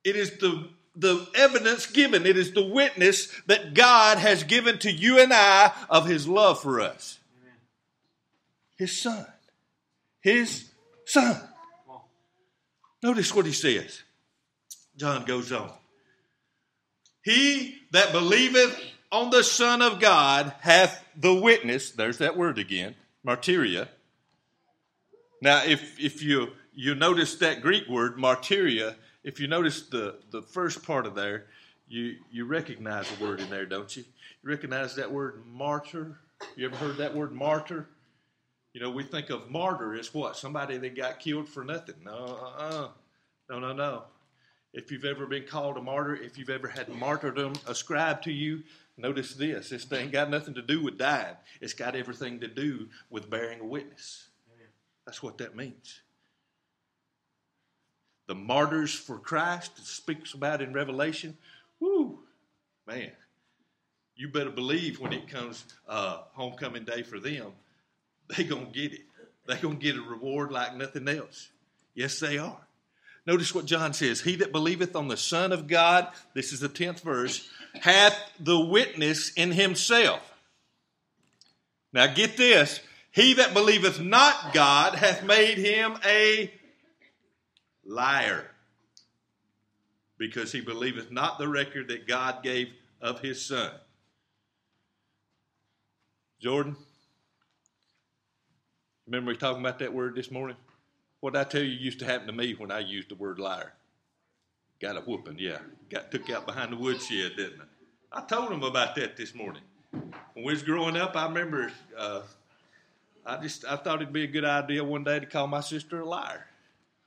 It 0.05 0.14
is 0.14 0.38
the, 0.38 0.69
the 0.95 1.26
evidence 1.35 1.87
given, 1.87 2.26
it 2.26 2.37
is 2.37 2.52
the 2.52 2.67
witness 2.67 3.33
that 3.47 3.73
God 3.73 4.19
has 4.19 4.45
given 4.45 4.78
to 4.81 4.93
you 4.93 5.19
and 5.19 5.33
I 5.33 5.73
of 5.88 6.07
his 6.07 6.28
love 6.28 6.61
for 6.61 6.81
us. 6.81 7.19
Amen. 7.40 7.57
His 8.76 9.00
son. 9.00 9.26
His 10.21 10.71
son. 11.07 11.40
Notice 13.02 13.35
what 13.35 13.47
he 13.47 13.52
says. 13.52 14.02
John 14.97 15.25
goes 15.25 15.50
on. 15.50 15.73
He 17.23 17.77
that 17.93 18.13
believeth 18.13 18.79
on 19.11 19.31
the 19.31 19.43
Son 19.43 19.83
of 19.83 20.01
God 20.01 20.53
hath 20.61 21.05
the 21.17 21.35
witness. 21.35 21.91
There's 21.91 22.19
that 22.19 22.37
word 22.37 22.59
again, 22.59 22.95
martyria. 23.27 23.89
Now, 25.41 25.65
if, 25.65 25.99
if 25.99 26.23
you, 26.23 26.49
you 26.75 26.95
notice 26.95 27.37
that 27.37 27.63
Greek 27.63 27.89
word, 27.89 28.17
martyria, 28.17 28.97
if 29.25 29.41
you 29.41 29.47
notice 29.47 29.83
the, 29.83 30.17
the 30.31 30.43
first 30.43 30.83
part 30.83 31.07
of 31.07 31.15
there, 31.15 31.47
you, 31.89 32.17
you 32.31 32.45
recognize 32.45 33.11
the 33.11 33.25
word 33.25 33.41
in 33.41 33.49
there, 33.51 33.67
don't 33.67 33.95
you? 33.97 34.05
You 34.43 34.51
recognize 34.51 34.95
that 34.97 35.11
word 35.11 35.43
martyr? 35.47 36.19
You 36.57 36.67
ever 36.67 36.77
heard 36.77 36.97
that 36.99 37.15
word 37.15 37.33
martyr? 37.33 37.89
You 38.73 38.81
know, 38.81 38.91
we 38.91 39.03
think 39.03 39.31
of 39.31 39.51
martyr 39.51 39.95
as 39.95 40.13
what? 40.13 40.37
Somebody 40.37 40.77
that 40.77 40.95
got 40.95 41.19
killed 41.19 41.49
for 41.49 41.65
nothing. 41.65 41.97
No, 42.05 42.13
uh-uh. 42.13 42.89
no, 43.51 43.59
no, 43.59 43.73
no. 43.73 44.05
If 44.73 44.93
you've 44.93 45.05
ever 45.05 45.27
been 45.27 45.45
called 45.45 45.77
a 45.77 45.83
martyr, 45.83 46.15
if 46.15 46.37
you've 46.37 46.51
ever 46.51 46.69
had 46.69 46.89
martyrdom 46.89 47.55
ascribed 47.67 48.25
to 48.25 48.33
you, 48.33 48.63
notice 48.97 49.35
this. 49.35 49.71
This 49.71 49.85
thing 49.85 50.11
got 50.11 50.31
nothing 50.31 50.55
to 50.55 50.63
do 50.63 50.83
with 50.83 50.99
dying. 50.99 51.37
It's 51.61 51.73
got 51.73 51.97
everything 51.97 52.41
to 52.41 52.49
do 52.49 52.89
with 53.11 53.31
bearing 53.31 53.61
a 53.61 53.65
witness. 53.65 54.29
That's 55.07 55.23
what 55.23 55.39
that 55.39 55.57
means. 55.57 56.01
The 58.27 58.35
martyrs 58.35 58.95
for 58.95 59.19
Christ 59.19 59.73
it 59.79 59.87
speaks 59.87 60.35
about 60.35 60.61
in 60.61 60.75
Revelation. 60.75 61.39
Whoo, 61.81 62.19
man. 62.87 63.13
You 64.17 64.29
better 64.29 64.51
believe 64.51 65.01
when 65.01 65.15
it 65.15 65.29
comes 65.29 65.65
uh, 65.89 66.25
homecoming 66.33 66.85
day 66.85 67.03
for 67.03 67.19
them, 67.19 67.53
they 68.37 68.45
gonna 68.45 68.67
get 68.67 68.93
it. 68.93 69.01
They 69.47 69.57
gonna 69.57 69.77
get 69.77 69.97
a 69.97 70.03
reward 70.03 70.53
like 70.53 70.77
nothing 70.77 71.09
else. 71.09 71.49
Yes, 71.95 72.21
they 72.21 72.37
are. 72.37 72.68
Notice 73.27 73.55
what 73.55 73.67
John 73.67 73.93
says 73.93 74.23
He 74.23 74.37
that 74.37 74.53
believeth 74.53 74.97
on 74.97 75.09
the 75.09 75.17
Son 75.17 75.53
of 75.53 75.67
God, 75.67 76.09
this 76.35 76.53
is 76.53 76.61
the 76.61 76.69
10th 76.69 77.01
verse, 77.01 77.49
hath 77.75 78.19
the 78.41 78.59
witness 78.59 79.33
in 79.33 79.53
himself. 79.53 80.23
Now 81.93 82.07
get 82.07 82.37
this 82.37 82.81
He 83.11 83.35
that 83.35 83.55
believeth 83.55 84.01
not 84.01 84.53
God 84.55 84.95
hath 84.95 85.25
made 85.25 85.59
him 85.59 85.99
a 86.05 86.53
liar, 87.85 88.47
because 90.19 90.53
he 90.53 90.61
believeth 90.61 91.11
not 91.11 91.39
the 91.39 91.49
record 91.49 91.89
that 91.89 92.07
God 92.07 92.43
gave 92.43 92.69
of 93.01 93.21
his 93.21 93.45
Son. 93.45 93.71
Jordan, 96.41 96.77
remember 99.07 99.31
we 99.31 99.37
talking 99.37 99.61
about 99.61 99.79
that 99.81 99.93
word 99.93 100.15
this 100.15 100.31
morning? 100.31 100.57
What 101.21 101.37
I 101.37 101.45
tell 101.45 101.63
you 101.63 101.71
used 101.71 101.99
to 102.01 102.05
happen 102.05 102.27
to 102.29 102.33
me 102.33 102.55
when 102.55 102.71
I 102.71 102.81
used 102.81 103.11
the 103.11 103.17
word 103.17 103.39
liar? 103.39 103.73
Got 104.81 104.97
a 104.97 105.01
whooping, 105.01 105.39
yeah. 105.39 105.59
Got 105.91 106.13
took 106.13 106.31
out 106.31 106.47
behind 106.47 106.73
the 106.73 106.77
woodshed, 106.77 107.33
didn't 107.37 107.61
I? 107.61 108.21
I 108.21 108.25
told 108.25 108.53
him 108.53 108.63
about 108.63 108.95
that 108.95 109.17
this 109.17 109.35
morning. 109.35 109.63
When 109.91 110.45
we 110.45 110.53
was 110.53 110.63
growing 110.63 110.97
up, 110.97 111.17
I 111.17 111.27
remember 111.27 111.73
uh, 111.97 112.23
I 113.27 113.37
just 113.39 113.65
I 113.65 113.77
thought 113.77 114.01
it'd 114.01 114.13
be 114.13 114.25
a 114.25 114.29
good 114.29 114.45
idea 114.45 114.85
one 114.85 115.05
day 115.05 115.19
to 115.19 115.27
call 115.27 115.47
my 115.49 115.61
sister 115.61 116.01
a 116.01 116.05
liar. 116.05 116.47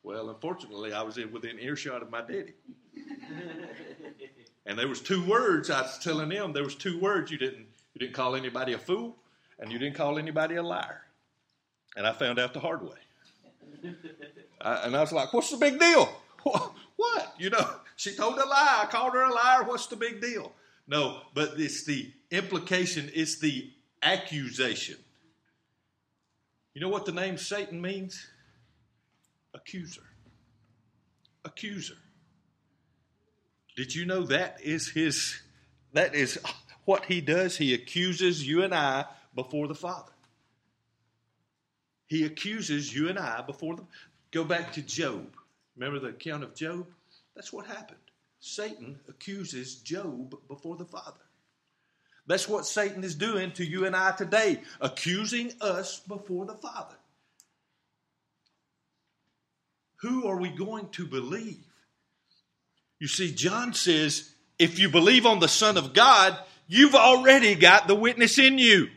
Well, 0.03 0.29
unfortunately, 0.29 0.93
I 0.93 1.01
was 1.03 1.17
in 1.17 1.31
within 1.31 1.59
earshot 1.59 2.01
of 2.01 2.11
my 2.11 2.21
daddy. 2.21 2.53
and 4.65 4.77
there 4.77 4.87
was 4.87 4.99
two 4.99 5.25
words 5.25 5.69
I 5.69 5.81
was 5.83 5.97
telling 5.99 6.29
them. 6.29 6.53
There 6.53 6.63
was 6.63 6.75
two 6.75 6.99
words 6.99 7.31
you 7.31 7.37
didn't 7.37 7.67
you 7.93 7.99
didn't 7.99 8.13
call 8.13 8.35
anybody 8.35 8.73
a 8.73 8.77
fool, 8.77 9.15
and 9.59 9.71
you 9.71 9.79
didn't 9.79 9.95
call 9.95 10.17
anybody 10.17 10.55
a 10.55 10.63
liar. 10.63 11.01
And 11.95 12.05
I 12.05 12.13
found 12.13 12.39
out 12.39 12.53
the 12.53 12.59
hard 12.59 12.83
way. 12.83 12.97
I, 14.61 14.85
and 14.85 14.95
I 14.95 15.01
was 15.01 15.11
like, 15.11 15.33
what's 15.33 15.49
the 15.49 15.57
big 15.57 15.79
deal? 15.79 16.09
What? 17.01 17.33
You 17.39 17.49
know, 17.49 17.67
she 17.95 18.15
told 18.15 18.37
a 18.37 18.45
lie. 18.45 18.81
I 18.83 18.85
called 18.85 19.13
her 19.13 19.23
a 19.23 19.33
liar. 19.33 19.63
What's 19.63 19.87
the 19.87 19.95
big 19.95 20.21
deal? 20.21 20.51
No, 20.87 21.21
but 21.33 21.53
it's 21.57 21.83
the 21.83 22.11
implication, 22.29 23.09
it's 23.15 23.39
the 23.39 23.71
accusation. 24.03 24.97
You 26.75 26.81
know 26.81 26.89
what 26.89 27.05
the 27.05 27.11
name 27.11 27.37
Satan 27.37 27.81
means? 27.81 28.27
Accuser. 29.55 30.03
Accuser. 31.43 31.97
Did 33.75 33.95
you 33.95 34.05
know 34.05 34.23
that 34.25 34.59
is 34.63 34.89
his 34.89 35.41
that 35.93 36.13
is 36.13 36.39
ah, 36.45 36.61
what 36.85 37.05
he 37.05 37.19
does? 37.19 37.57
He 37.57 37.73
accuses 37.73 38.47
you 38.47 38.63
and 38.63 38.75
I 38.75 39.05
before 39.33 39.67
the 39.67 39.75
Father. 39.75 40.10
He 42.11 42.25
accuses 42.25 42.93
you 42.93 43.07
and 43.07 43.17
I 43.17 43.41
before 43.41 43.77
them. 43.77 43.87
Go 44.31 44.43
back 44.43 44.73
to 44.73 44.81
Job. 44.81 45.33
Remember 45.77 45.97
the 45.97 46.09
account 46.09 46.43
of 46.43 46.53
Job? 46.53 46.85
That's 47.37 47.53
what 47.53 47.65
happened. 47.65 48.01
Satan 48.41 48.99
accuses 49.07 49.75
Job 49.75 50.35
before 50.49 50.75
the 50.75 50.83
Father. 50.83 51.21
That's 52.27 52.49
what 52.49 52.65
Satan 52.65 53.05
is 53.05 53.15
doing 53.15 53.53
to 53.53 53.65
you 53.65 53.85
and 53.85 53.95
I 53.95 54.11
today, 54.11 54.59
accusing 54.81 55.53
us 55.61 56.01
before 56.01 56.45
the 56.45 56.55
Father. 56.55 56.97
Who 60.01 60.27
are 60.27 60.35
we 60.35 60.49
going 60.49 60.89
to 60.89 61.05
believe? 61.05 61.63
You 62.99 63.07
see, 63.07 63.33
John 63.33 63.73
says, 63.73 64.29
if 64.59 64.79
you 64.79 64.89
believe 64.89 65.25
on 65.25 65.39
the 65.39 65.47
Son 65.47 65.77
of 65.77 65.93
God, 65.93 66.37
you've 66.67 66.93
already 66.93 67.55
got 67.55 67.87
the 67.87 67.95
witness 67.95 68.37
in 68.37 68.57
you. 68.57 68.89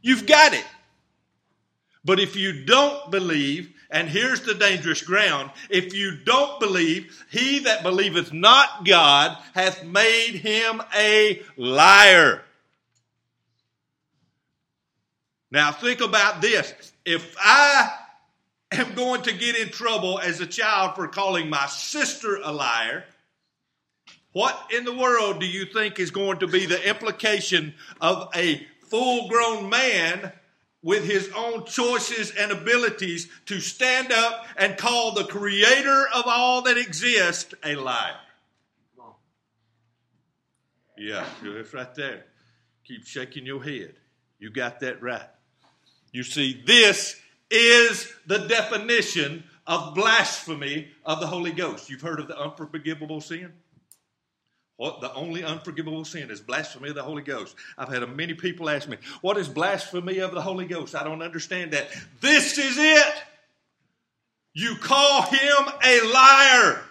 You've 0.00 0.24
got 0.24 0.54
it. 0.54 0.64
But 2.04 2.20
if 2.20 2.36
you 2.36 2.64
don't 2.64 3.10
believe, 3.10 3.72
and 3.90 4.08
here's 4.08 4.42
the 4.42 4.54
dangerous 4.54 5.00
ground 5.00 5.50
if 5.70 5.94
you 5.94 6.16
don't 6.24 6.60
believe, 6.60 7.24
he 7.30 7.60
that 7.60 7.82
believeth 7.82 8.32
not 8.32 8.84
God 8.84 9.36
hath 9.54 9.84
made 9.84 10.34
him 10.34 10.82
a 10.94 11.42
liar. 11.56 12.42
Now 15.50 15.72
think 15.72 16.00
about 16.00 16.42
this. 16.42 16.74
If 17.04 17.36
I 17.38 17.90
am 18.72 18.94
going 18.94 19.22
to 19.22 19.32
get 19.32 19.56
in 19.56 19.68
trouble 19.68 20.18
as 20.18 20.40
a 20.40 20.46
child 20.46 20.96
for 20.96 21.08
calling 21.08 21.48
my 21.48 21.66
sister 21.66 22.40
a 22.42 22.52
liar, 22.52 23.04
what 24.32 24.72
in 24.76 24.84
the 24.84 24.94
world 24.94 25.38
do 25.38 25.46
you 25.46 25.64
think 25.64 26.00
is 26.00 26.10
going 26.10 26.40
to 26.40 26.48
be 26.48 26.66
the 26.66 26.88
implication 26.88 27.72
of 28.00 28.28
a 28.34 28.66
full 28.88 29.28
grown 29.28 29.70
man 29.70 30.32
with 30.84 31.04
his 31.04 31.28
own 31.34 31.64
choices 31.64 32.30
and 32.38 32.52
abilities 32.52 33.28
to 33.46 33.58
stand 33.58 34.12
up 34.12 34.46
and 34.56 34.76
call 34.76 35.12
the 35.12 35.24
creator 35.24 36.04
of 36.14 36.24
all 36.26 36.62
that 36.62 36.76
exists 36.76 37.54
a 37.64 37.74
liar? 37.74 38.14
Yeah, 40.96 41.26
it's 41.42 41.74
right 41.74 41.92
there. 41.96 42.26
Keep 42.84 43.06
shaking 43.06 43.46
your 43.46 43.64
head. 43.64 43.94
You 44.38 44.50
got 44.50 44.80
that 44.80 45.02
right. 45.02 45.28
You 46.12 46.22
see, 46.22 46.62
this 46.64 47.18
is 47.50 48.12
the 48.26 48.38
definition 48.46 49.44
of 49.66 49.94
blasphemy 49.94 50.88
of 51.04 51.20
the 51.20 51.26
Holy 51.26 51.50
Ghost. 51.50 51.88
You've 51.88 52.02
heard 52.02 52.20
of 52.20 52.28
the 52.28 52.38
unforgivable 52.38 53.20
sin? 53.20 53.52
What 54.76 55.00
the 55.00 55.12
only 55.14 55.44
unforgivable 55.44 56.04
sin 56.04 56.30
is 56.30 56.40
blasphemy 56.40 56.88
of 56.88 56.96
the 56.96 57.02
Holy 57.02 57.22
Ghost. 57.22 57.54
I've 57.78 57.88
had 57.88 58.08
many 58.16 58.34
people 58.34 58.68
ask 58.68 58.88
me, 58.88 58.96
"What 59.20 59.36
is 59.38 59.48
blasphemy 59.48 60.18
of 60.18 60.32
the 60.32 60.42
Holy 60.42 60.66
Ghost?" 60.66 60.94
I 60.94 61.04
don't 61.04 61.22
understand 61.22 61.72
that. 61.72 61.88
This 62.20 62.58
is 62.58 62.76
it. 62.76 63.22
You 64.52 64.76
call 64.76 65.22
him 65.22 65.72
a 65.82 66.00
liar. 66.00 66.84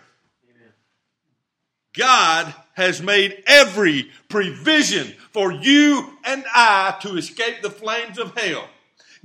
God 1.93 2.53
has 2.73 3.01
made 3.01 3.43
every 3.45 4.11
provision 4.27 5.15
for 5.31 5.51
you 5.51 6.17
and 6.23 6.43
I 6.53 6.97
to 7.01 7.17
escape 7.17 7.61
the 7.61 7.69
flames 7.69 8.17
of 8.17 8.37
hell. 8.37 8.67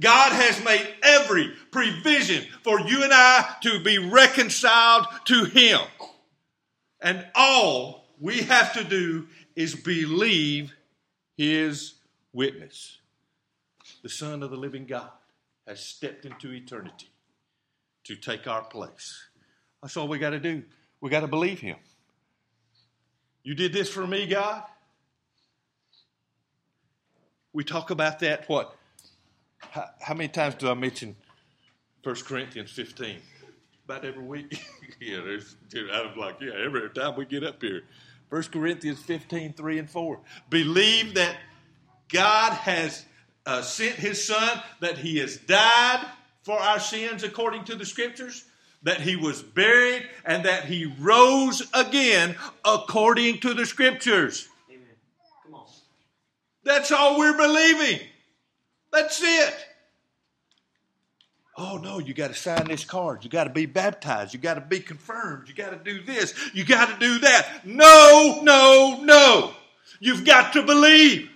God 0.00 0.33
has 0.33 0.62
made 0.62 0.87
every 1.03 1.49
provision 1.71 2.47
for 2.62 2.81
you 2.81 3.03
and 3.03 3.12
I 3.12 3.57
to 3.62 3.83
be 3.83 3.99
reconciled 3.99 5.07
to 5.27 5.45
Him. 5.45 5.81
And 7.00 7.27
all 7.35 8.08
we 8.21 8.41
have 8.43 8.73
to 8.75 8.85
do 8.85 9.27
is 9.57 9.75
believe 9.75 10.73
His 11.37 11.95
witness. 12.33 12.99
The 14.03 14.09
Son 14.09 14.43
of 14.43 14.51
the 14.51 14.57
living 14.57 14.87
God 14.87 15.11
has 15.67 15.81
stepped 15.81 16.25
into 16.25 16.53
eternity 16.53 17.11
to 18.05 18.17
take 18.17 18.47
our 18.47 18.63
place. 18.63 19.29
That's 19.83 19.97
all 19.97 20.09
we 20.09 20.19
got 20.19 20.31
to 20.31 20.41
do. 20.41 20.63
We 21.01 21.11
got 21.11 21.21
to 21.21 21.29
believe 21.29 21.61
Him. 21.61 21.77
You 23.43 23.55
did 23.55 23.73
this 23.73 23.89
for 23.89 24.07
me, 24.07 24.27
God. 24.27 24.63
We 27.53 27.65
talk 27.65 27.91
about 27.91 28.19
that, 28.21 28.49
what? 28.49 28.77
How, 29.59 29.87
how 30.01 30.15
many 30.15 30.29
times 30.29 30.54
do 30.57 30.71
I 30.71 30.75
mention 30.75 31.17
1 32.02 32.15
Corinthians 32.17 32.71
15? 32.71 33.17
About 33.85 34.04
every 34.04 34.23
week. 34.23 34.63
yeah, 35.00 35.21
there's, 35.25 35.57
I'm 35.75 36.17
like, 36.19 36.41
yeah, 36.41 36.52
every 36.65 36.91
time 36.91 37.17
we 37.17 37.25
get 37.25 37.43
up 37.43 37.63
here. 37.63 37.83
1 38.30 38.43
Corinthians 38.45 39.00
15, 39.00 39.54
3 39.54 39.78
and 39.78 39.91
4. 39.91 40.21
Believe 40.50 41.14
that 41.14 41.36
God 42.08 42.52
has 42.52 43.04
uh, 43.47 43.62
sent 43.62 43.97
his 43.97 44.25
son, 44.25 44.62
that 44.80 44.99
he 44.99 45.19
has 45.19 45.36
died 45.36 46.06
for 46.43 46.58
our 46.58 46.78
sins 46.78 47.23
according 47.23 47.64
to 47.64 47.75
the 47.75 47.86
scriptures, 47.86 48.45
that 48.82 49.00
he 49.00 49.17
was 49.17 49.43
buried, 49.43 50.08
and 50.25 50.45
that 50.45 50.64
he 50.64 50.93
rose 51.00 51.62
again 51.75 52.36
according 52.64 53.41
to 53.41 53.54
the 53.54 53.67
scriptures. 53.67 54.49
Amen. 54.71 54.86
Come 55.45 55.54
on. 55.54 55.67
That's 56.64 56.93
all 56.93 57.19
we're 57.19 57.36
believing. 57.36 58.00
That's 58.93 59.21
it. 59.23 59.68
Oh 61.60 61.76
no, 61.76 61.99
you 61.99 62.14
got 62.14 62.28
to 62.28 62.34
sign 62.34 62.68
this 62.68 62.84
card. 62.84 63.25
You 63.25 63.30
got 63.30 63.44
to 63.44 63.50
be 63.50 63.66
baptized. 63.66 64.32
You 64.32 64.38
got 64.38 64.54
to 64.54 64.60
be 64.60 64.78
confirmed. 64.78 65.49
You 65.49 65.54
got 65.54 65.71
to 65.71 65.92
do 65.92 66.00
this. 66.04 66.32
You 66.54 66.64
got 66.64 66.88
to 66.88 66.99
do 67.04 67.18
that. 67.18 67.66
No, 67.66 68.38
no, 68.44 69.00
no. 69.02 69.52
You've 69.99 70.25
got 70.25 70.52
to 70.52 70.62
believe. 70.62 71.28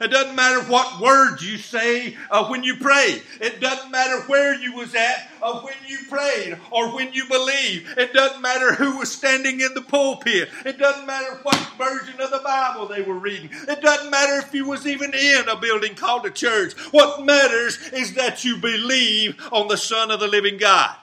It 0.00 0.08
doesn't 0.08 0.34
matter 0.34 0.60
what 0.70 1.00
words 1.00 1.42
you 1.48 1.56
say 1.56 2.16
uh, 2.30 2.46
when 2.46 2.64
you 2.64 2.76
pray. 2.76 3.22
It 3.40 3.60
doesn't 3.60 3.90
matter 3.90 4.22
where 4.22 4.54
you 4.54 4.74
was 4.74 4.94
at 4.94 5.30
uh, 5.40 5.60
when 5.60 5.74
you 5.86 5.98
prayed 6.08 6.58
or 6.70 6.94
when 6.94 7.12
you 7.12 7.28
believe. 7.28 7.94
It 7.96 8.12
doesn't 8.12 8.42
matter 8.42 8.74
who 8.74 8.98
was 8.98 9.12
standing 9.12 9.60
in 9.60 9.72
the 9.74 9.82
pulpit. 9.82 10.48
It 10.66 10.78
doesn't 10.78 11.06
matter 11.06 11.38
what 11.42 11.72
version 11.78 12.20
of 12.20 12.30
the 12.30 12.42
Bible 12.44 12.86
they 12.86 13.02
were 13.02 13.18
reading. 13.18 13.50
It 13.68 13.80
doesn't 13.80 14.10
matter 14.10 14.38
if 14.38 14.52
you 14.52 14.66
was 14.66 14.86
even 14.86 15.14
in 15.14 15.48
a 15.48 15.56
building 15.56 15.94
called 15.94 16.26
a 16.26 16.30
church. 16.30 16.72
What 16.90 17.24
matters 17.24 17.78
is 17.92 18.14
that 18.14 18.44
you 18.44 18.56
believe 18.56 19.40
on 19.52 19.68
the 19.68 19.76
Son 19.76 20.10
of 20.10 20.18
the 20.18 20.28
living 20.28 20.58
God. 20.58 20.94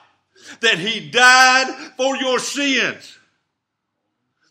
That 0.60 0.78
He 0.78 1.08
died 1.08 1.92
for 1.96 2.16
your 2.16 2.38
sins 2.38 3.18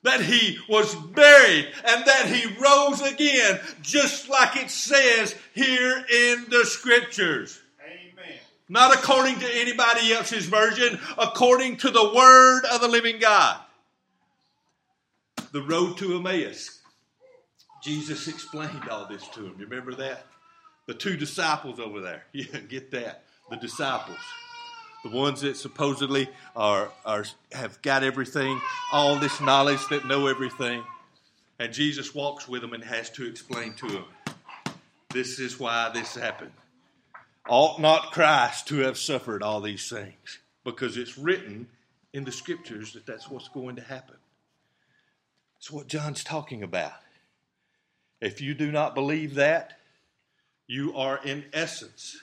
that 0.04 0.22
he 0.22 0.58
was 0.68 0.96
buried 0.96 1.68
and 1.86 2.06
that 2.06 2.26
he 2.26 2.48
rose 2.60 3.02
again, 3.02 3.60
just 3.82 4.30
like 4.30 4.56
it 4.56 4.70
says 4.70 5.36
here 5.54 5.98
in 5.98 6.46
the 6.50 6.66
scriptures. 6.66 7.60
Amen. 7.84 8.40
Not 8.68 8.96
according 8.96 9.40
to 9.40 9.56
anybody 9.56 10.12
else's 10.14 10.46
version, 10.46 11.00
according 11.18 11.78
to 11.78 11.92
the 11.92 12.14
word 12.16 12.64
of 12.72 12.82
the 12.82 12.88
living 12.88 13.20
God. 13.20 13.60
The 15.52 15.62
road 15.62 15.98
to 15.98 16.16
Emmaus. 16.16 16.80
Jesus 17.84 18.28
explained 18.28 18.88
all 18.90 19.08
this 19.08 19.28
to 19.30 19.46
him. 19.46 19.56
Remember 19.58 19.94
that? 19.96 20.26
The 20.88 20.94
two 20.94 21.18
disciples 21.18 21.80
over 21.80 22.02
there. 22.02 22.24
Yeah, 22.34 22.60
get 22.60 22.92
that. 22.92 23.24
The 23.50 23.58
disciples 23.58 24.18
the 25.04 25.10
ones 25.10 25.42
that 25.42 25.58
supposedly 25.58 26.30
are, 26.56 26.92
are 27.06 27.26
have 27.52 27.82
got 27.82 28.04
everything, 28.04 28.60
all 28.92 29.16
this 29.16 29.42
knowledge 29.42 29.86
that 29.90 30.06
know 30.06 30.28
everything. 30.28 30.84
And 31.60 31.74
Jesus 31.74 32.14
walks 32.14 32.48
with 32.48 32.62
them 32.62 32.74
and 32.74 32.84
has 32.84 33.10
to 33.12 33.28
explain 33.28 33.74
to 33.76 33.88
them, 33.88 34.06
this 35.12 35.40
is 35.40 35.60
why 35.60 35.90
this 35.94 36.16
happened. 36.16 36.52
Ought 37.48 37.80
not 37.80 38.12
Christ 38.12 38.68
to 38.68 38.78
have 38.80 38.98
suffered 38.98 39.44
all 39.44 39.62
these 39.62 39.90
things? 39.90 40.40
Because 40.64 40.98
it's 40.98 41.18
written 41.18 41.68
in 42.14 42.24
the 42.24 42.32
scriptures 42.32 42.94
that 42.94 43.06
that's 43.06 43.30
what's 43.30 43.50
going 43.50 43.76
to 43.76 43.82
happen. 43.82 44.16
It's 45.58 45.72
what 45.72 45.88
John's 45.88 46.24
talking 46.24 46.64
about. 46.64 46.94
If 48.20 48.42
you 48.42 48.54
do 48.54 48.72
not 48.72 48.96
believe 48.96 49.36
that, 49.36 49.80
you 50.68 50.96
are 50.96 51.20
in 51.24 51.46
essence, 51.54 52.18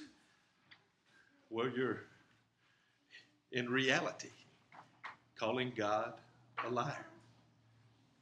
well, 1.51 1.69
you're 1.69 2.05
in 3.53 3.69
reality, 3.69 4.31
calling 5.39 5.73
God 5.77 6.15
a 6.67 6.71
liar. 6.71 7.07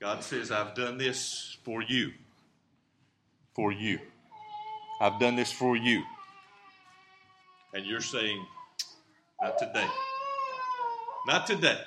God 0.00 0.22
says, 0.22 0.50
I've 0.50 0.74
done 0.74 0.98
this 0.98 1.56
for 1.64 1.82
you. 1.82 2.12
For 3.54 3.72
you. 3.72 3.98
I've 5.00 5.18
done 5.18 5.36
this 5.36 5.50
for 5.50 5.76
you. 5.76 6.02
And 7.74 7.84
you're 7.84 8.00
saying, 8.00 8.44
not 9.40 9.58
today. 9.58 9.86
Not 11.26 11.46
today. 11.46 11.80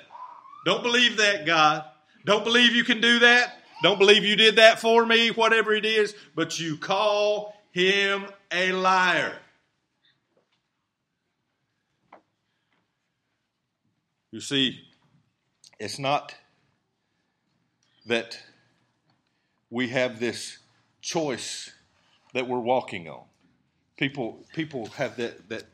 Don't 0.64 0.82
believe 0.82 1.16
that, 1.16 1.46
God. 1.46 1.84
Don't 2.24 2.44
believe 2.44 2.74
you 2.74 2.84
can 2.84 3.00
do 3.00 3.20
that. 3.20 3.56
Don't 3.82 3.98
believe 3.98 4.24
you 4.24 4.36
did 4.36 4.56
that 4.56 4.78
for 4.78 5.06
me, 5.06 5.30
whatever 5.30 5.72
it 5.72 5.86
is. 5.86 6.14
But 6.34 6.60
you 6.60 6.76
call 6.76 7.54
him 7.72 8.26
a 8.52 8.72
liar. 8.72 9.36
You 14.30 14.40
see, 14.40 14.80
it's 15.78 15.98
not 15.98 16.34
that 18.06 18.38
we 19.70 19.88
have 19.88 20.20
this 20.20 20.58
choice 21.00 21.72
that 22.32 22.46
we're 22.46 22.60
walking 22.60 23.08
on. 23.08 23.24
People, 23.96 24.44
people 24.54 24.86
have 24.90 25.16
that, 25.16 25.48
that 25.48 25.64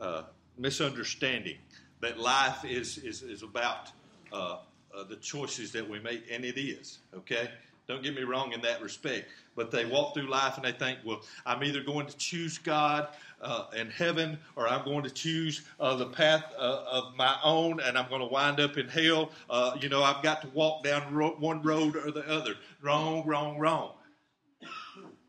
uh, 0.00 0.22
misunderstanding 0.58 1.56
that 2.00 2.18
life 2.18 2.64
is, 2.64 2.98
is, 2.98 3.22
is 3.22 3.42
about 3.42 3.90
uh, 4.32 4.58
uh, 4.94 5.04
the 5.04 5.16
choices 5.16 5.72
that 5.72 5.88
we 5.88 5.98
make, 5.98 6.24
and 6.30 6.44
it 6.44 6.60
is, 6.60 6.98
okay? 7.14 7.48
Don't 7.88 8.02
get 8.02 8.14
me 8.14 8.22
wrong 8.22 8.52
in 8.52 8.60
that 8.62 8.80
respect. 8.80 9.26
But 9.54 9.70
they 9.70 9.84
walk 9.84 10.14
through 10.14 10.30
life 10.30 10.56
and 10.56 10.64
they 10.64 10.72
think, 10.72 11.00
well, 11.04 11.20
I'm 11.44 11.62
either 11.62 11.82
going 11.82 12.06
to 12.06 12.16
choose 12.16 12.56
God 12.58 13.08
uh, 13.42 13.66
in 13.76 13.90
heaven 13.90 14.38
or 14.56 14.68
I'm 14.68 14.84
going 14.84 15.02
to 15.02 15.10
choose 15.10 15.62
uh, 15.80 15.96
the 15.96 16.06
path 16.06 16.44
uh, 16.56 16.84
of 16.90 17.16
my 17.16 17.36
own 17.44 17.80
and 17.80 17.98
I'm 17.98 18.08
going 18.08 18.20
to 18.20 18.26
wind 18.26 18.60
up 18.60 18.78
in 18.78 18.88
hell. 18.88 19.30
Uh, 19.50 19.76
you 19.80 19.88
know, 19.88 20.02
I've 20.02 20.22
got 20.22 20.42
to 20.42 20.48
walk 20.48 20.84
down 20.84 21.12
ro- 21.12 21.36
one 21.38 21.60
road 21.62 21.96
or 21.96 22.10
the 22.10 22.26
other. 22.28 22.54
Wrong, 22.80 23.26
wrong, 23.26 23.58
wrong. 23.58 23.92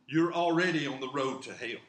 You're 0.07 0.33
already 0.33 0.85
on 0.87 0.99
the 0.99 1.09
road 1.09 1.41
to 1.43 1.53
hell. 1.53 1.81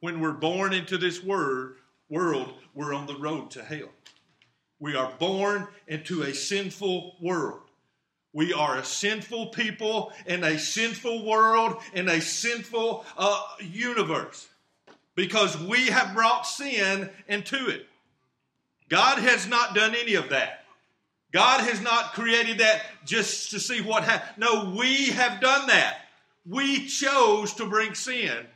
When 0.00 0.20
we're 0.20 0.32
born 0.32 0.72
into 0.72 0.98
this 0.98 1.22
word, 1.22 1.76
world, 2.08 2.54
we're 2.74 2.92
on 2.92 3.06
the 3.06 3.16
road 3.16 3.50
to 3.52 3.62
hell. 3.62 3.88
We 4.80 4.96
are 4.96 5.12
born 5.18 5.68
into 5.86 6.22
a 6.22 6.34
sinful 6.34 7.16
world. 7.20 7.60
We 8.32 8.52
are 8.52 8.78
a 8.78 8.84
sinful 8.84 9.48
people 9.48 10.12
in 10.26 10.42
a 10.42 10.58
sinful 10.58 11.24
world, 11.24 11.76
in 11.92 12.08
a 12.08 12.20
sinful 12.20 13.04
uh, 13.16 13.42
universe, 13.60 14.48
because 15.14 15.58
we 15.60 15.86
have 15.86 16.14
brought 16.14 16.46
sin 16.46 17.10
into 17.28 17.68
it. 17.68 17.86
God 18.88 19.18
has 19.18 19.46
not 19.46 19.74
done 19.74 19.94
any 19.94 20.14
of 20.14 20.30
that. 20.30 20.64
God 21.32 21.60
has 21.60 21.80
not 21.80 22.12
created 22.12 22.58
that 22.58 22.82
just 23.06 23.50
to 23.50 23.60
see 23.60 23.80
what 23.80 24.04
happens. 24.04 24.38
No, 24.38 24.74
we 24.76 25.06
have 25.10 25.40
done 25.40 25.66
that. 25.68 25.96
We 26.46 26.86
chose 26.86 27.54
to 27.54 27.66
bring 27.66 27.94
sin 27.94 28.46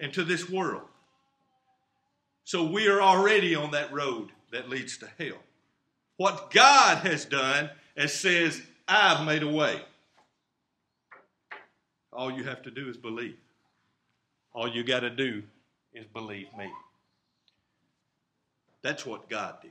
into 0.00 0.24
this 0.24 0.48
world. 0.48 0.82
So 2.44 2.64
we 2.64 2.88
are 2.88 3.00
already 3.00 3.54
on 3.54 3.70
that 3.72 3.92
road 3.92 4.30
that 4.50 4.68
leads 4.68 4.98
to 4.98 5.08
hell. 5.18 5.38
What 6.16 6.50
God 6.50 7.06
has 7.06 7.24
done 7.24 7.70
is 7.96 8.12
says, 8.12 8.60
I've 8.94 9.24
made 9.24 9.42
a 9.42 9.48
way. 9.48 9.80
All 12.12 12.30
you 12.30 12.44
have 12.44 12.62
to 12.64 12.70
do 12.70 12.90
is 12.90 12.96
believe. 12.98 13.38
All 14.52 14.68
you 14.68 14.84
got 14.84 15.00
to 15.00 15.08
do 15.08 15.42
is 15.94 16.04
believe 16.12 16.48
me. 16.58 16.70
That's 18.82 19.06
what 19.06 19.30
God 19.30 19.62
did. 19.62 19.70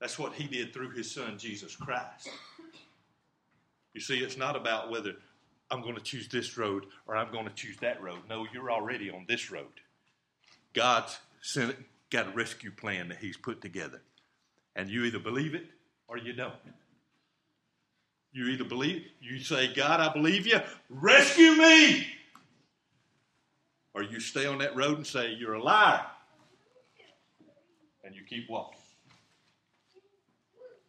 That's 0.00 0.18
what 0.18 0.32
He 0.32 0.46
did 0.46 0.72
through 0.72 0.92
His 0.92 1.10
Son, 1.10 1.36
Jesus 1.36 1.76
Christ. 1.76 2.30
You 3.92 4.00
see, 4.00 4.18
it's 4.20 4.38
not 4.38 4.56
about 4.56 4.90
whether 4.90 5.12
I'm 5.70 5.82
going 5.82 5.96
to 5.96 6.00
choose 6.00 6.26
this 6.28 6.56
road 6.56 6.86
or 7.06 7.16
I'm 7.16 7.30
going 7.30 7.44
to 7.46 7.54
choose 7.54 7.76
that 7.78 8.02
road. 8.02 8.20
No, 8.30 8.46
you're 8.54 8.70
already 8.70 9.10
on 9.10 9.26
this 9.28 9.50
road. 9.50 9.66
God's 10.72 11.18
got 12.10 12.28
a 12.28 12.30
rescue 12.30 12.70
plan 12.70 13.08
that 13.08 13.18
He's 13.18 13.36
put 13.36 13.60
together. 13.60 14.00
And 14.74 14.88
you 14.88 15.04
either 15.04 15.18
believe 15.18 15.54
it 15.54 15.66
or 16.06 16.16
you 16.16 16.32
don't. 16.32 16.54
You 18.32 18.46
either 18.48 18.64
believe, 18.64 19.06
you 19.20 19.40
say, 19.40 19.72
God, 19.74 20.00
I 20.00 20.12
believe 20.12 20.46
you, 20.46 20.60
rescue 20.90 21.52
me. 21.52 22.06
Or 23.94 24.02
you 24.02 24.20
stay 24.20 24.46
on 24.46 24.58
that 24.58 24.76
road 24.76 24.98
and 24.98 25.06
say, 25.06 25.32
You're 25.32 25.54
a 25.54 25.62
liar. 25.62 26.04
And 28.04 28.14
you 28.14 28.22
keep 28.28 28.48
walking. 28.48 28.78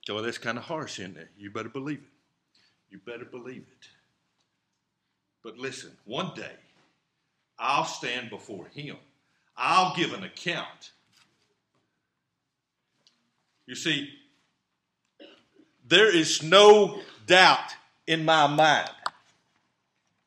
So 0.06 0.22
that's 0.22 0.38
kind 0.38 0.58
of 0.58 0.64
harsh, 0.64 1.00
isn't 1.00 1.18
it? 1.18 1.30
You 1.38 1.50
better 1.52 1.70
believe 1.70 2.00
it. 2.00 2.62
You 2.90 3.00
better 3.06 3.26
believe 3.26 3.66
it. 3.68 3.88
But 5.44 5.58
listen, 5.58 5.92
one 6.06 6.32
day 6.36 6.52
I'll 7.58 7.86
stand 7.86 8.30
before 8.30 8.68
Him, 8.74 8.98
I'll 9.58 9.96
give 9.96 10.14
an 10.14 10.24
account. 10.24 10.92
You 13.66 13.76
see, 13.76 14.10
there 15.88 16.16
is 16.16 16.42
no 16.42 17.02
doubt 17.30 17.76
in 18.08 18.26
my 18.26 18.48
mind. 18.48 18.90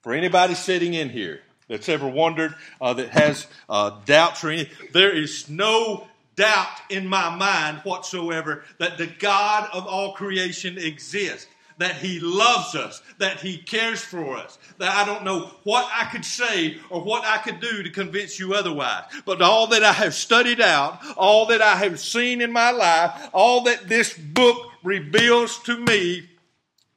For 0.03 0.15
anybody 0.15 0.55
sitting 0.55 0.95
in 0.95 1.11
here 1.11 1.41
that's 1.69 1.89
ever 1.89 2.09
wondered, 2.09 2.55
uh, 2.81 2.95
that 2.95 3.11
has 3.11 3.47
uh, 3.69 3.99
doubts 4.07 4.43
or 4.43 4.51
anything, 4.51 4.89
there 4.93 5.15
is 5.15 5.51
no 5.51 6.07
doubt 6.37 6.81
in 6.89 7.07
my 7.07 7.35
mind 7.37 7.79
whatsoever 7.79 8.65
that 8.79 8.99
the 8.99 9.07
God 9.07 9.69
of 9.73 9.87
all 9.87 10.13
creation 10.15 10.79
exists 10.79 11.47
that 11.79 11.97
He 11.97 12.21
loves 12.21 12.75
us, 12.75 13.03
that 13.19 13.41
He 13.41 13.59
cares 13.59 14.01
for 14.01 14.37
us, 14.37 14.59
that 14.79 14.95
I 14.95 15.05
don't 15.05 15.25
know 15.25 15.51
what 15.65 15.89
I 15.93 16.05
could 16.05 16.25
say 16.25 16.79
or 16.91 17.03
what 17.03 17.25
I 17.25 17.39
could 17.39 17.61
do 17.61 17.83
to 17.83 17.91
convince 17.91 18.39
you 18.39 18.55
otherwise. 18.55 19.05
But 19.25 19.43
all 19.43 19.67
that 19.69 19.83
I 19.83 19.93
have 19.93 20.15
studied 20.15 20.61
out, 20.61 21.01
all 21.17 21.47
that 21.47 21.63
I 21.63 21.77
have 21.77 21.99
seen 21.99 22.41
in 22.41 22.53
my 22.53 22.71
life, 22.71 23.31
all 23.33 23.63
that 23.65 23.89
this 23.89 24.17
book 24.17 24.71
reveals 24.85 25.59
to 25.65 25.79
me 25.79 26.29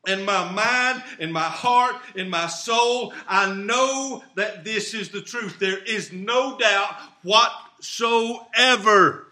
in 0.08 0.26
my 0.26 0.52
mind, 0.52 1.04
in 1.20 1.32
my 1.32 1.42
heart, 1.42 1.96
in 2.16 2.30
my 2.30 2.48
soul, 2.48 3.14
I 3.28 3.54
know 3.54 4.24
that 4.36 4.64
this 4.64 4.94
is 4.94 5.10
the 5.10 5.22
truth. 5.22 5.60
There 5.60 5.84
is 5.84 6.12
no 6.12 6.58
doubt 6.58 6.96
whatsoever. 7.24 8.48
Amen. 8.98 9.28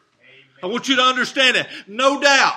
I 0.61 0.67
want 0.67 0.87
you 0.87 0.95
to 0.97 1.03
understand 1.03 1.57
that. 1.57 1.69
No 1.87 2.19
doubt. 2.19 2.55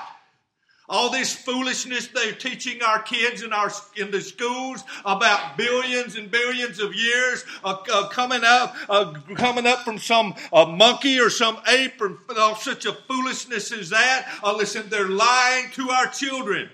All 0.89 1.11
this 1.11 1.35
foolishness 1.35 2.07
they're 2.09 2.33
teaching 2.33 2.81
our 2.81 3.03
kids 3.03 3.43
in 3.43 3.53
our 3.53 3.73
in 3.97 4.13
the 4.13 4.21
schools 4.21 4.85
about 5.05 5.57
billions 5.57 6.15
and 6.15 6.31
billions 6.31 6.79
of 6.79 6.95
years 6.95 7.45
uh, 7.65 7.77
uh, 7.93 8.09
coming 8.09 8.43
up, 8.45 8.77
uh, 8.89 9.15
coming 9.35 9.67
up 9.67 9.81
from 9.81 9.99
some 9.99 10.37
monkey 10.53 11.19
or 11.19 11.29
some 11.29 11.59
ape 11.67 12.01
or 12.01 12.19
such 12.61 12.87
a 12.87 12.93
foolishness 12.93 13.73
as 13.73 13.91
that. 13.91 14.29
Uh, 14.45 14.55
listen, 14.55 14.89
they're 14.89 15.09
lying 15.09 15.71
to 15.73 15.91
our 15.91 16.07
children 16.07 16.71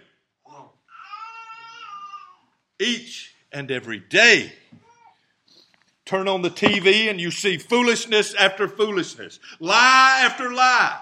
each 2.81 3.35
and 3.53 3.71
every 3.71 3.99
day. 3.99 4.53
Turn 6.05 6.29
on 6.29 6.43
the 6.43 6.51
TV 6.51 7.09
and 7.09 7.21
you 7.21 7.31
see 7.31 7.59
foolishness 7.59 8.35
after 8.35 8.69
foolishness, 8.69 9.39
lie 9.61 10.23
after 10.25 10.53
lie 10.53 11.01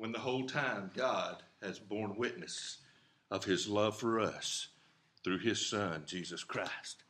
when 0.00 0.12
the 0.12 0.18
whole 0.18 0.46
time 0.46 0.90
God 0.96 1.42
has 1.62 1.78
borne 1.78 2.16
witness 2.16 2.78
of 3.30 3.44
his 3.44 3.68
love 3.68 3.98
for 3.98 4.18
us 4.18 4.68
through 5.22 5.40
his 5.40 5.64
Son, 5.64 6.04
Jesus 6.06 6.42
Christ. 6.42 7.04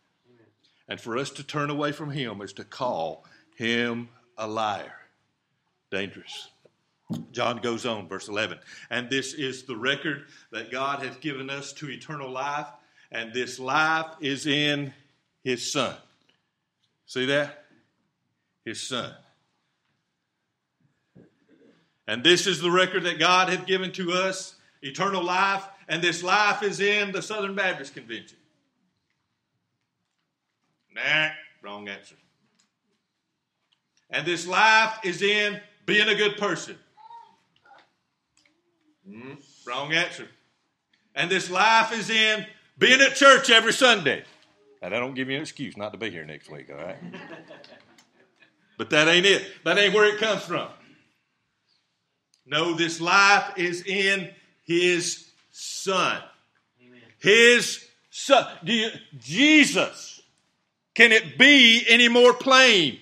And 0.88 1.00
for 1.00 1.16
us 1.16 1.30
to 1.30 1.44
turn 1.44 1.70
away 1.70 1.92
from 1.92 2.10
him 2.10 2.40
is 2.40 2.52
to 2.54 2.64
call 2.64 3.24
him 3.54 4.08
a 4.36 4.48
liar. 4.48 4.92
Dangerous. 5.92 6.48
John 7.32 7.58
goes 7.58 7.86
on, 7.86 8.08
verse 8.08 8.28
11. 8.28 8.58
And 8.90 9.08
this 9.10 9.34
is 9.34 9.64
the 9.64 9.76
record 9.76 10.26
that 10.52 10.70
God 10.70 11.02
has 11.02 11.16
given 11.16 11.50
us 11.50 11.72
to 11.74 11.90
eternal 11.90 12.30
life, 12.30 12.66
and 13.10 13.32
this 13.32 13.58
life 13.58 14.06
is 14.20 14.46
in 14.46 14.92
his 15.42 15.70
Son. 15.70 15.94
See 17.06 17.26
that? 17.26 17.64
His 18.64 18.80
Son. 18.80 19.12
And 22.06 22.24
this 22.24 22.46
is 22.46 22.60
the 22.60 22.70
record 22.70 23.04
that 23.04 23.18
God 23.18 23.48
hath 23.48 23.66
given 23.66 23.92
to 23.92 24.12
us 24.12 24.56
eternal 24.82 25.22
life, 25.22 25.64
and 25.88 26.02
this 26.02 26.22
life 26.22 26.62
is 26.62 26.80
in 26.80 27.12
the 27.12 27.22
Southern 27.22 27.54
Baptist 27.54 27.94
Convention. 27.94 28.38
Nah, 30.94 31.28
wrong 31.62 31.88
answer. 31.88 32.16
And 34.10 34.26
this 34.26 34.46
life 34.46 34.98
is 35.04 35.22
in 35.22 35.60
being 35.86 36.08
a 36.08 36.14
good 36.14 36.36
person. 36.36 36.76
Mm, 39.08 39.36
wrong 39.66 39.92
answer. 39.92 40.28
And 41.14 41.30
this 41.30 41.50
life 41.50 41.92
is 41.92 42.10
in 42.10 42.46
being 42.78 43.00
at 43.00 43.14
church 43.14 43.50
every 43.50 43.72
Sunday. 43.72 44.24
And 44.82 44.94
I 44.94 44.98
don't 44.98 45.14
give 45.14 45.28
you 45.28 45.36
an 45.36 45.42
excuse 45.42 45.76
not 45.76 45.92
to 45.92 45.98
be 45.98 46.10
here 46.10 46.24
next 46.24 46.50
week, 46.50 46.70
all 46.70 46.76
right? 46.76 46.96
but 48.78 48.90
that 48.90 49.08
ain't 49.08 49.26
it. 49.26 49.44
That 49.64 49.78
ain't 49.78 49.92
where 49.92 50.06
it 50.06 50.18
comes 50.18 50.42
from. 50.42 50.68
No, 52.46 52.74
this 52.74 53.00
life 53.00 53.52
is 53.56 53.82
in 53.84 54.30
His 54.64 55.30
Son. 55.50 56.20
Amen. 56.84 57.00
His 57.18 57.86
Son. 58.10 58.46
You, 58.64 58.88
Jesus. 59.18 60.22
Can 60.94 61.12
it 61.12 61.38
be 61.38 61.84
any 61.88 62.08
more 62.08 62.34
plain? 62.34 62.98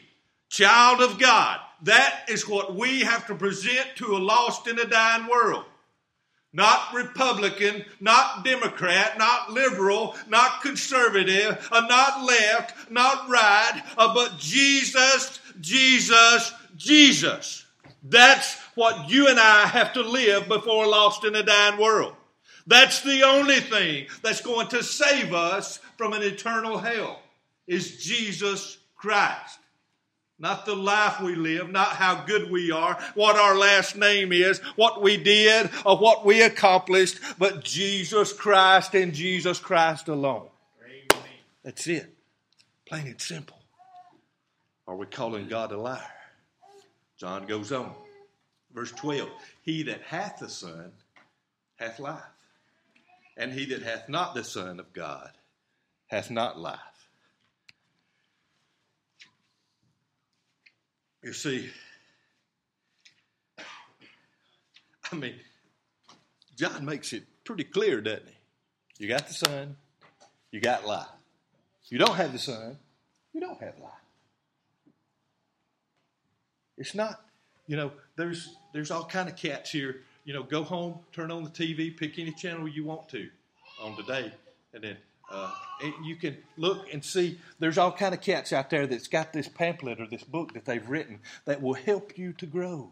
Child 0.49 1.01
of 1.01 1.19
God. 1.19 1.61
That 1.83 2.25
is 2.29 2.49
what 2.49 2.75
we 2.75 3.01
have 3.01 3.27
to 3.29 3.35
present 3.35 3.89
to 3.97 4.17
a 4.17 4.19
lost 4.19 4.67
and 4.67 4.79
a 4.79 4.87
dying 4.87 5.29
world. 5.29 5.65
Not 6.53 6.95
Republican, 6.95 7.85
not 8.01 8.45
Democrat, 8.45 9.19
not 9.19 9.53
liberal, 9.53 10.17
not 10.29 10.63
conservative, 10.63 11.69
uh, 11.71 11.81
not 11.89 12.25
left, 12.25 12.91
not 12.91 13.29
right, 13.29 13.83
uh, 13.99 14.15
but 14.15 14.39
Jesus, 14.39 15.41
Jesus, 15.61 16.53
Jesus. 16.77 17.67
That's 18.03 18.57
what 18.75 19.11
you 19.11 19.29
and 19.29 19.39
I 19.39 19.67
have 19.67 19.93
to 19.95 20.03
live 20.03 20.49
before 20.49 20.87
lost 20.87 21.25
in 21.25 21.35
a 21.35 21.43
dying 21.43 21.79
world. 21.79 22.15
That's 22.67 23.03
the 23.03 23.23
only 23.25 23.61
thing 23.61 24.07
that's 24.23 24.41
going 24.41 24.69
to 24.69 24.83
save 24.83 25.35
us 25.35 25.81
from 25.97 26.13
an 26.13 26.23
eternal 26.23 26.79
hell 26.79 27.21
is 27.67 28.03
Jesus 28.03 28.79
Christ. 28.97 29.58
Not 30.39 30.67
the 30.67 30.77
life 30.77 31.21
we 31.21 31.35
live, 31.35 31.69
not 31.71 31.89
how 31.89 32.25
good 32.25 32.51
we 32.51 32.71
are, 32.71 32.97
what 33.15 33.37
our 33.37 33.57
last 33.57 33.97
name 33.97 34.33
is, 34.33 34.61
what 34.77 35.03
we 35.03 35.17
did, 35.17 35.69
or 35.85 35.99
what 35.99 36.25
we 36.25 36.43
accomplished, 36.43 37.19
but 37.39 37.65
Jesus 37.65 38.33
Christ 38.33 38.95
and 38.95 39.13
Jesus 39.13 39.59
Christ 39.59 40.07
alone. 40.07 40.47
Amen. 40.85 41.25
That's 41.65 41.89
it. 41.89 42.15
Plain 42.87 43.09
and 43.09 43.21
simple. 43.21 43.59
Are 44.87 44.97
we 44.97 45.07
calling 45.07 45.49
God 45.49 45.73
a 45.73 45.79
liar? 45.79 46.01
John 47.19 47.47
goes 47.47 47.73
on. 47.73 47.93
Verse 48.73 48.93
12 48.93 49.29
He 49.63 49.83
that 49.85 50.03
hath 50.03 50.39
the 50.39 50.49
Son 50.49 50.93
hath 51.77 51.99
life, 51.99 52.23
and 53.37 53.53
he 53.53 53.67
that 53.67 53.83
hath 53.83 54.09
not 54.09 54.35
the 54.35 54.45
Son 54.45 54.79
of 54.79 54.93
God 54.93 55.31
hath 56.07 56.31
not 56.31 56.59
life. 56.59 56.79
You 61.23 61.33
see, 61.33 61.69
I 65.11 65.17
mean, 65.17 65.35
John 66.57 66.85
makes 66.85 67.13
it 67.13 67.25
pretty 67.45 67.65
clear, 67.65 68.01
doesn't 68.01 68.27
he? 68.27 69.05
You 69.05 69.09
got 69.09 69.27
the 69.27 69.35
Son, 69.35 69.77
you 70.51 70.61
got 70.61 70.87
life. 70.87 71.07
You 71.89 71.99
don't 71.99 72.15
have 72.15 72.33
the 72.33 72.39
Son, 72.39 72.79
you 73.33 73.41
don't 73.41 73.61
have 73.61 73.79
life. 73.79 73.93
It's 76.77 76.95
not, 76.95 77.21
you 77.67 77.77
know, 77.77 77.91
there's 78.17 78.57
there's 78.73 78.91
all 78.91 79.05
kind 79.05 79.29
of 79.29 79.35
cats 79.35 79.71
here. 79.71 80.03
You 80.25 80.35
know, 80.35 80.43
go 80.43 80.63
home, 80.63 81.01
turn 81.13 81.31
on 81.31 81.43
the 81.43 81.51
TV, 81.51 81.97
pick 81.97 82.19
any 82.19 82.33
channel 82.33 82.69
you 82.69 82.85
want 82.85 83.09
to 83.09 83.29
on 83.83 83.97
today, 83.97 84.31
and 84.73 84.85
then 84.85 84.97
uh, 85.31 85.53
you 86.05 86.17
can 86.17 86.37
look 86.57 86.93
and 86.93 87.05
see 87.05 87.39
there's 87.59 87.79
all 87.79 87.93
kind 87.93 88.15
of 88.15 88.21
cats 88.21 88.53
out 88.53 88.71
there 88.71 88.87
that's 88.87 89.09
got 89.09 89.33
this 89.33 89.49
pamphlet 89.49 90.01
or 90.01 90.07
this 90.07 90.25
book 90.25 90.55
that 90.55 90.65
they've 90.65 90.89
written 90.89 91.21
that 91.45 91.63
will 91.63 91.75
help 91.75 92.17
you 92.17 92.33
to 92.35 92.47
grow 92.47 92.91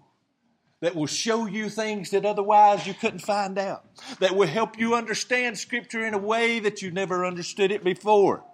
that 0.80 0.94
will 0.94 1.06
show 1.06 1.46
you 1.46 1.68
things 1.68 2.10
that 2.10 2.26
otherwise 2.26 2.86
you 2.86 2.94
couldn't 2.94 3.20
find 3.20 3.58
out 3.58 3.84
that 4.20 4.36
will 4.36 4.46
help 4.46 4.78
you 4.78 4.94
understand 4.94 5.58
scripture 5.58 6.06
in 6.06 6.14
a 6.14 6.18
way 6.18 6.58
that 6.58 6.82
you 6.82 6.90
never 6.90 7.24
understood 7.24 7.70
it 7.72 7.82
before. 7.82 8.44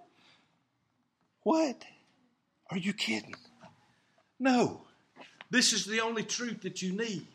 What? 1.41 1.83
Are 2.69 2.77
you 2.77 2.93
kidding? 2.93 3.35
No. 4.39 4.81
This 5.49 5.73
is 5.73 5.85
the 5.85 5.99
only 5.99 6.23
truth 6.23 6.61
that 6.61 6.81
you 6.81 6.93
need. 6.93 7.27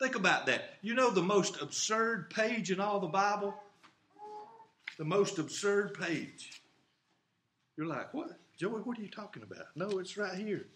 Think 0.00 0.14
about 0.14 0.46
that. 0.46 0.62
You 0.80 0.94
know 0.94 1.10
the 1.10 1.22
most 1.22 1.60
absurd 1.60 2.30
page 2.30 2.70
in 2.70 2.80
all 2.80 3.00
the 3.00 3.06
bible 3.08 3.54
the 4.98 5.04
most 5.04 5.38
absurd 5.38 5.94
page. 5.94 6.60
You're 7.76 7.86
like, 7.86 8.12
what? 8.12 8.38
Joey, 8.58 8.80
what 8.80 8.98
are 8.98 9.02
you 9.02 9.08
talking 9.08 9.44
about? 9.44 9.66
No, 9.76 9.98
it's 9.98 10.16
right 10.16 10.34
here. 10.34 10.66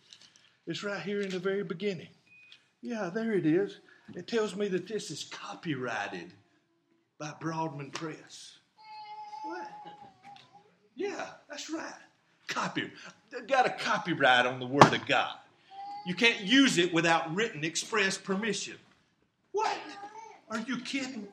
It's 0.67 0.85
right 0.85 1.03
here 1.03 1.21
in 1.21 1.31
the 1.31 1.41
very 1.41 1.65
beginning. 1.65 2.09
Yeah, 2.81 3.11
there 3.13 3.33
it 3.33 3.45
is. 3.45 3.81
It 4.15 4.29
tells 4.29 4.55
me 4.55 4.69
that 4.69 4.87
this 4.87 5.11
is 5.11 5.25
copyrighted 5.25 6.33
by 7.19 7.35
Broadman 7.41 7.91
Press. 7.91 8.59
What? 9.45 9.69
Yeah, 10.95 11.27
that's 11.51 11.71
right. 11.71 11.93
Copy. 12.47 12.91
They 13.31 13.41
got 13.41 13.67
a 13.67 13.71
copyright 13.71 14.47
on 14.47 14.61
the 14.61 14.67
Word 14.67 14.93
of 14.93 15.05
God. 15.07 15.35
You 16.07 16.15
can't 16.15 16.41
use 16.41 16.79
it 16.79 16.93
without 16.93 17.35
written 17.35 17.65
express 17.65 18.19
permission. 18.19 18.75
What? 19.53 19.77
Are 20.51 20.61
you 20.61 20.79
kidding? 20.79 21.27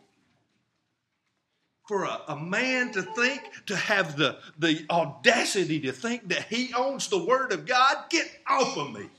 For 1.89 2.03
a, 2.03 2.21
a, 2.27 2.35
man 2.35 2.91
to 2.91 3.01
think, 3.01 3.41
to 3.65 3.75
have 3.75 4.15
the, 4.15 4.37
the 4.59 4.85
audacity 4.91 5.79
to 5.79 5.91
think 5.91 6.29
that 6.29 6.43
he 6.43 6.71
owns 6.75 7.07
the 7.07 7.17
Word 7.17 7.51
of 7.51 7.65
God, 7.65 7.95
get 8.11 8.29
off 8.47 8.77
of 8.77 8.91
me. 8.93 9.01
I 9.01 9.09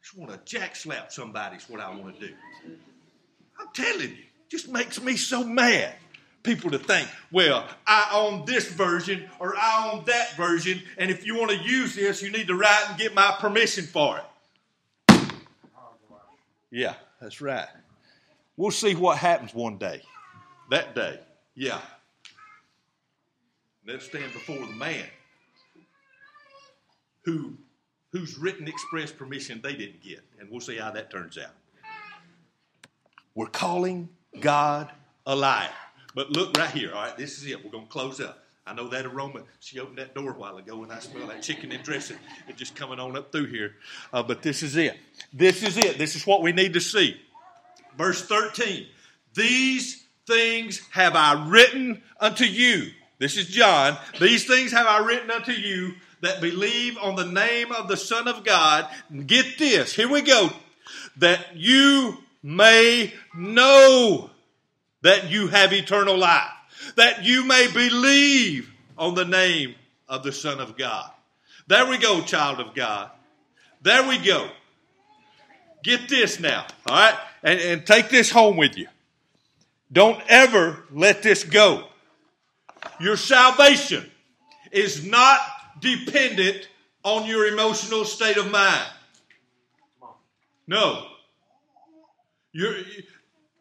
Just 0.00 0.16
want 0.16 0.30
to 0.30 0.38
jack 0.44 0.76
slap 0.76 1.10
somebody 1.10 1.56
is 1.56 1.68
what 1.68 1.80
I 1.80 1.90
want 1.90 2.20
to 2.20 2.28
do. 2.28 2.34
I'm 3.58 3.66
telling 3.74 4.10
you, 4.10 4.24
just 4.48 4.68
makes 4.68 5.02
me 5.02 5.16
so 5.16 5.42
mad. 5.42 5.92
People 6.44 6.70
to 6.70 6.78
think, 6.78 7.08
well, 7.32 7.66
I 7.84 8.10
own 8.12 8.44
this 8.44 8.68
version 8.68 9.28
or 9.40 9.56
I 9.56 9.90
own 9.92 10.04
that 10.04 10.36
version, 10.36 10.80
and 10.98 11.10
if 11.10 11.26
you 11.26 11.36
want 11.36 11.50
to 11.50 11.58
use 11.58 11.96
this, 11.96 12.22
you 12.22 12.30
need 12.30 12.46
to 12.46 12.54
write 12.54 12.84
and 12.90 12.96
get 12.96 13.12
my 13.12 13.34
permission 13.40 13.86
for 13.86 14.22
it. 15.08 15.32
Yeah, 16.70 16.94
that's 17.20 17.40
right. 17.40 17.66
We'll 18.56 18.70
see 18.70 18.94
what 18.94 19.18
happens 19.18 19.52
one 19.52 19.78
day. 19.78 20.02
That 20.70 20.94
day. 20.94 21.18
Yeah. 21.60 21.78
They'll 23.84 24.00
stand 24.00 24.32
before 24.32 24.56
the 24.56 24.72
man 24.72 25.04
who 27.26 27.52
whose 28.12 28.38
written 28.38 28.66
express 28.66 29.12
permission 29.12 29.60
they 29.62 29.74
didn't 29.74 30.02
get. 30.02 30.22
And 30.40 30.50
we'll 30.50 30.62
see 30.62 30.78
how 30.78 30.90
that 30.92 31.10
turns 31.10 31.36
out. 31.36 31.52
We're 33.34 33.48
calling 33.48 34.08
God 34.40 34.90
a 35.26 35.36
liar. 35.36 35.68
But 36.14 36.30
look 36.30 36.56
right 36.56 36.70
here. 36.70 36.94
All 36.94 37.02
right, 37.02 37.16
this 37.18 37.36
is 37.36 37.46
it. 37.46 37.62
We're 37.62 37.70
going 37.70 37.84
to 37.84 37.92
close 37.92 38.22
up. 38.22 38.42
I 38.66 38.72
know 38.72 38.88
that 38.88 39.04
aroma. 39.04 39.42
She 39.60 39.78
opened 39.80 39.98
that 39.98 40.14
door 40.14 40.30
a 40.30 40.38
while 40.38 40.56
ago, 40.56 40.82
and 40.82 40.90
I 40.90 40.98
smell 41.00 41.26
that 41.26 41.42
chicken 41.42 41.72
and 41.72 41.84
dressing. 41.84 42.16
It's 42.48 42.58
just 42.58 42.74
coming 42.74 42.98
on 42.98 43.18
up 43.18 43.32
through 43.32 43.46
here. 43.46 43.74
Uh, 44.14 44.22
but 44.22 44.40
this 44.40 44.62
is 44.62 44.76
it. 44.76 44.96
This 45.30 45.62
is 45.62 45.76
it. 45.76 45.98
This 45.98 46.16
is 46.16 46.26
what 46.26 46.40
we 46.40 46.52
need 46.52 46.72
to 46.72 46.80
see. 46.80 47.20
Verse 47.98 48.22
13. 48.22 48.86
These 49.34 50.06
things 50.30 50.80
have 50.90 51.16
I 51.16 51.48
written 51.48 52.02
unto 52.20 52.44
you. 52.44 52.90
This 53.18 53.36
is 53.36 53.48
John. 53.48 53.98
These 54.20 54.46
things 54.46 54.72
have 54.72 54.86
I 54.86 55.04
written 55.04 55.30
unto 55.30 55.52
you 55.52 55.94
that 56.20 56.40
believe 56.40 56.96
on 56.98 57.16
the 57.16 57.26
name 57.26 57.72
of 57.72 57.88
the 57.88 57.96
Son 57.96 58.28
of 58.28 58.44
God. 58.44 58.88
Get 59.26 59.58
this. 59.58 59.92
Here 59.92 60.08
we 60.08 60.22
go. 60.22 60.50
That 61.18 61.56
you 61.56 62.18
may 62.42 63.12
know 63.34 64.30
that 65.02 65.30
you 65.30 65.48
have 65.48 65.72
eternal 65.72 66.16
life. 66.16 66.50
That 66.96 67.24
you 67.24 67.44
may 67.44 67.68
believe 67.72 68.70
on 68.96 69.14
the 69.14 69.24
name 69.24 69.74
of 70.08 70.22
the 70.22 70.32
Son 70.32 70.60
of 70.60 70.78
God. 70.78 71.10
There 71.66 71.86
we 71.86 71.98
go, 71.98 72.22
child 72.22 72.60
of 72.60 72.74
God. 72.74 73.10
There 73.82 74.06
we 74.08 74.18
go. 74.18 74.48
Get 75.82 76.08
this 76.08 76.38
now, 76.38 76.66
all 76.86 76.96
right? 76.96 77.18
And, 77.42 77.60
and 77.60 77.86
take 77.86 78.10
this 78.10 78.30
home 78.30 78.56
with 78.56 78.76
you. 78.76 78.86
Don't 79.92 80.20
ever 80.28 80.84
let 80.90 81.22
this 81.22 81.44
go. 81.44 81.86
Your 83.00 83.16
salvation 83.16 84.08
is 84.70 85.04
not 85.04 85.40
dependent 85.80 86.68
on 87.02 87.26
your 87.26 87.46
emotional 87.46 88.04
state 88.04 88.36
of 88.36 88.50
mind. 88.50 88.86
No. 90.66 91.06
You're, 92.52 92.76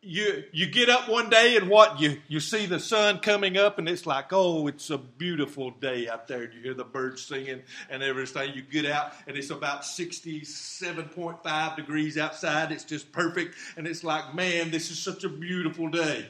you 0.01 0.45
you 0.53 0.65
get 0.67 0.89
up 0.89 1.09
one 1.09 1.29
day 1.29 1.57
and 1.57 1.69
what? 1.69 1.99
You 1.99 2.21
you 2.27 2.39
see 2.39 2.65
the 2.65 2.79
sun 2.79 3.19
coming 3.19 3.57
up 3.57 3.77
and 3.79 3.89
it's 3.89 4.05
like 4.05 4.27
oh 4.31 4.67
it's 4.67 4.89
a 4.89 4.97
beautiful 4.97 5.71
day 5.71 6.07
out 6.07 6.27
there. 6.27 6.43
You 6.43 6.61
hear 6.61 6.73
the 6.73 6.85
birds 6.85 7.21
singing 7.21 7.61
and 7.89 8.01
everything. 8.01 8.53
You 8.53 8.61
get 8.61 8.85
out 8.85 9.11
and 9.27 9.35
it's 9.35 9.49
about 9.49 9.81
67.5 9.81 11.75
degrees 11.75 12.17
outside. 12.17 12.71
It's 12.71 12.85
just 12.85 13.11
perfect. 13.11 13.55
And 13.75 13.85
it's 13.87 14.03
like 14.03 14.33
man 14.33 14.71
this 14.71 14.89
is 14.89 14.99
such 14.99 15.25
a 15.25 15.29
beautiful 15.29 15.89
day. 15.89 16.25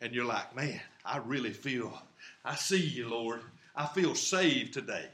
And 0.00 0.12
you're 0.12 0.24
like 0.24 0.56
man 0.56 0.80
I 1.04 1.18
really 1.18 1.52
feel 1.52 1.92
I 2.44 2.56
see 2.56 2.80
you 2.80 3.08
Lord. 3.08 3.42
I 3.76 3.86
feel 3.86 4.16
saved 4.16 4.74
today. 4.74 5.06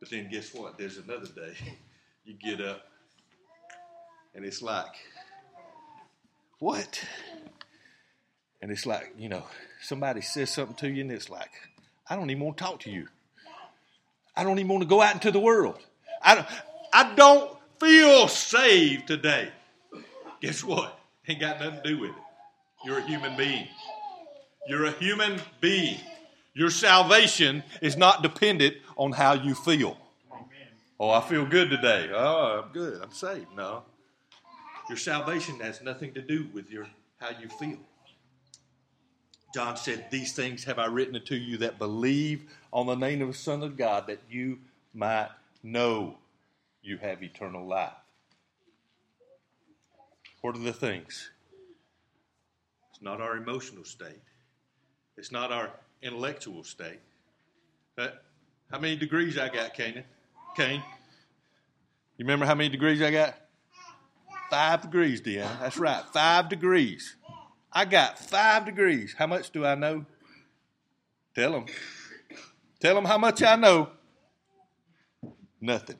But 0.00 0.08
then 0.10 0.30
guess 0.30 0.54
what? 0.54 0.78
There's 0.78 0.96
another 0.96 1.26
day. 1.26 1.54
You 2.24 2.34
get 2.34 2.60
up 2.60 2.82
and 4.34 4.44
it's 4.44 4.62
like 4.62 4.94
what? 6.58 7.04
And 8.62 8.70
it's 8.70 8.86
like, 8.86 9.12
you 9.18 9.28
know, 9.28 9.44
somebody 9.80 10.20
says 10.20 10.50
something 10.50 10.76
to 10.76 10.88
you, 10.88 11.02
and 11.02 11.12
it's 11.12 11.30
like, 11.30 11.50
I 12.08 12.16
don't 12.16 12.30
even 12.30 12.44
want 12.44 12.56
to 12.58 12.64
talk 12.64 12.80
to 12.80 12.90
you. 12.90 13.08
I 14.34 14.44
don't 14.44 14.58
even 14.58 14.68
want 14.68 14.82
to 14.82 14.88
go 14.88 15.00
out 15.00 15.14
into 15.14 15.30
the 15.30 15.40
world. 15.40 15.78
I 16.22 16.34
don't, 16.34 16.46
I 16.92 17.14
don't 17.14 17.56
feel 17.80 18.28
saved 18.28 19.06
today. 19.06 19.50
Guess 20.40 20.64
what? 20.64 20.98
Ain't 21.28 21.40
got 21.40 21.60
nothing 21.60 21.82
to 21.82 21.88
do 21.88 21.98
with 22.00 22.10
it. 22.10 22.16
You're 22.84 22.98
a 22.98 23.06
human 23.06 23.36
being. 23.36 23.68
You're 24.68 24.86
a 24.86 24.92
human 24.92 25.40
being. 25.60 25.98
Your 26.54 26.70
salvation 26.70 27.62
is 27.82 27.96
not 27.96 28.22
dependent 28.22 28.76
on 28.96 29.12
how 29.12 29.34
you 29.34 29.54
feel. 29.54 29.98
Oh, 30.98 31.10
I 31.10 31.20
feel 31.20 31.44
good 31.44 31.70
today. 31.70 32.10
Oh, 32.12 32.62
I'm 32.64 32.72
good. 32.72 33.02
I'm 33.02 33.12
saved. 33.12 33.48
No. 33.54 33.82
Your 34.88 34.98
salvation 34.98 35.58
has 35.60 35.82
nothing 35.82 36.14
to 36.14 36.22
do 36.22 36.46
with 36.52 36.70
your 36.70 36.86
how 37.18 37.30
you 37.40 37.48
feel. 37.48 37.78
John 39.54 39.76
said, 39.76 40.06
These 40.10 40.34
things 40.34 40.64
have 40.64 40.78
I 40.78 40.86
written 40.86 41.16
unto 41.16 41.34
you 41.34 41.58
that 41.58 41.78
believe 41.78 42.44
on 42.72 42.86
the 42.86 42.94
name 42.94 43.22
of 43.22 43.28
the 43.28 43.34
Son 43.34 43.62
of 43.62 43.76
God, 43.76 44.06
that 44.06 44.20
you 44.30 44.58
might 44.94 45.30
know 45.62 46.18
you 46.82 46.98
have 46.98 47.22
eternal 47.22 47.66
life. 47.66 47.92
What 50.42 50.56
are 50.56 50.60
the 50.60 50.72
things? 50.72 51.30
It's 52.92 53.02
not 53.02 53.20
our 53.20 53.36
emotional 53.36 53.84
state, 53.84 54.22
it's 55.16 55.32
not 55.32 55.50
our 55.50 55.70
intellectual 56.02 56.62
state. 56.62 57.00
But 57.96 58.22
How 58.70 58.78
many 58.78 58.96
degrees 58.96 59.38
I 59.38 59.48
got, 59.48 59.74
Canaan? 59.74 60.04
Kane? 60.56 60.82
You 62.18 62.24
remember 62.24 62.46
how 62.46 62.54
many 62.54 62.68
degrees 62.68 63.00
I 63.00 63.10
got? 63.10 63.36
Five 64.50 64.82
degrees, 64.82 65.20
Deanna. 65.20 65.60
That's 65.60 65.76
right. 65.76 66.04
Five 66.12 66.48
degrees. 66.48 67.16
I 67.72 67.84
got 67.84 68.18
five 68.18 68.64
degrees. 68.64 69.14
How 69.18 69.26
much 69.26 69.50
do 69.50 69.66
I 69.66 69.74
know? 69.74 70.06
Tell 71.34 71.52
them. 71.52 71.66
Tell 72.80 72.94
them 72.94 73.04
how 73.04 73.18
much 73.18 73.42
I 73.42 73.56
know. 73.56 73.90
Nothing. 75.60 75.98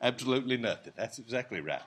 Absolutely 0.00 0.56
nothing. 0.56 0.92
That's 0.96 1.18
exactly 1.18 1.60
right. 1.60 1.82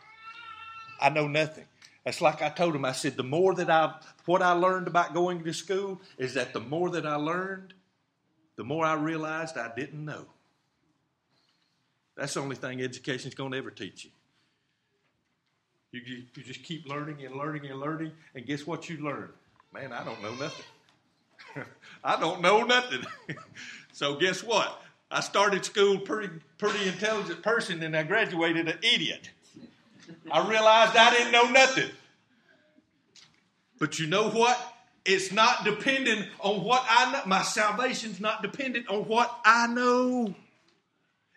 I 1.00 1.10
know 1.10 1.28
nothing. 1.28 1.66
That's 2.06 2.22
like 2.22 2.42
I 2.42 2.50
told 2.50 2.76
him. 2.76 2.86
I 2.86 2.92
said, 2.92 3.18
the 3.18 3.24
more 3.24 3.56
that 3.56 3.70
I, 3.70 3.96
what 4.26 4.42
I 4.42 4.52
learned 4.52 4.88
about 4.88 5.14
going 5.14 5.44
to 5.44 5.54
school 5.54 6.02
is 6.18 6.34
that 6.36 6.54
the 6.54 6.60
more 6.60 6.90
that 6.92 7.06
I 7.06 7.16
learned, 7.16 7.74
the 8.56 8.64
more 8.64 8.86
I 8.86 8.94
realized 8.94 9.58
I 9.58 9.72
didn't 9.76 10.04
know. 10.04 10.26
That's 12.16 12.34
the 12.34 12.42
only 12.42 12.56
thing 12.56 12.82
education's 12.82 13.36
going 13.36 13.52
to 13.52 13.58
ever 13.58 13.72
teach 13.72 14.06
you. 14.06 14.12
You, 15.96 16.02
you. 16.06 16.24
you 16.36 16.44
just 16.44 16.62
keep 16.62 16.90
learning 16.90 17.26
and 17.26 17.38
learning 17.38 17.68
and 17.68 17.80
learning, 17.80 18.12
and 18.36 18.46
guess 18.46 18.68
what 18.68 18.90
you 18.90 18.98
learn? 18.98 19.30
Man, 19.74 19.94
I 19.94 20.04
don't 20.04 20.22
know 20.22 20.36
nothing. 20.36 20.66
I 22.04 22.20
don't 22.20 22.42
know 22.42 22.64
nothing. 22.64 23.06
so 23.94 24.18
guess 24.18 24.44
what? 24.44 24.82
I 25.10 25.22
started 25.22 25.64
school 25.64 26.00
pretty 26.00 26.34
pretty 26.58 26.86
intelligent 26.90 27.42
person, 27.42 27.82
and 27.82 27.96
I 27.96 28.04
graduated 28.04 28.68
an 28.68 28.78
idiot. 28.82 29.30
I 30.30 30.46
realized 30.46 30.98
I 30.98 31.12
didn't 31.12 31.32
know 31.32 31.50
nothing. 31.50 31.90
But 33.80 33.98
you 33.98 34.08
know 34.08 34.30
what? 34.30 34.60
It's 35.06 35.32
not 35.32 35.64
dependent 35.64 36.28
on 36.42 36.62
what 36.66 36.86
I 36.90 37.14
know. 37.14 37.22
My 37.26 37.42
salvation's 37.42 38.20
not 38.20 38.42
dependent 38.42 38.90
on 38.90 39.08
what 39.08 39.34
I 39.46 39.68
know. 39.68 40.36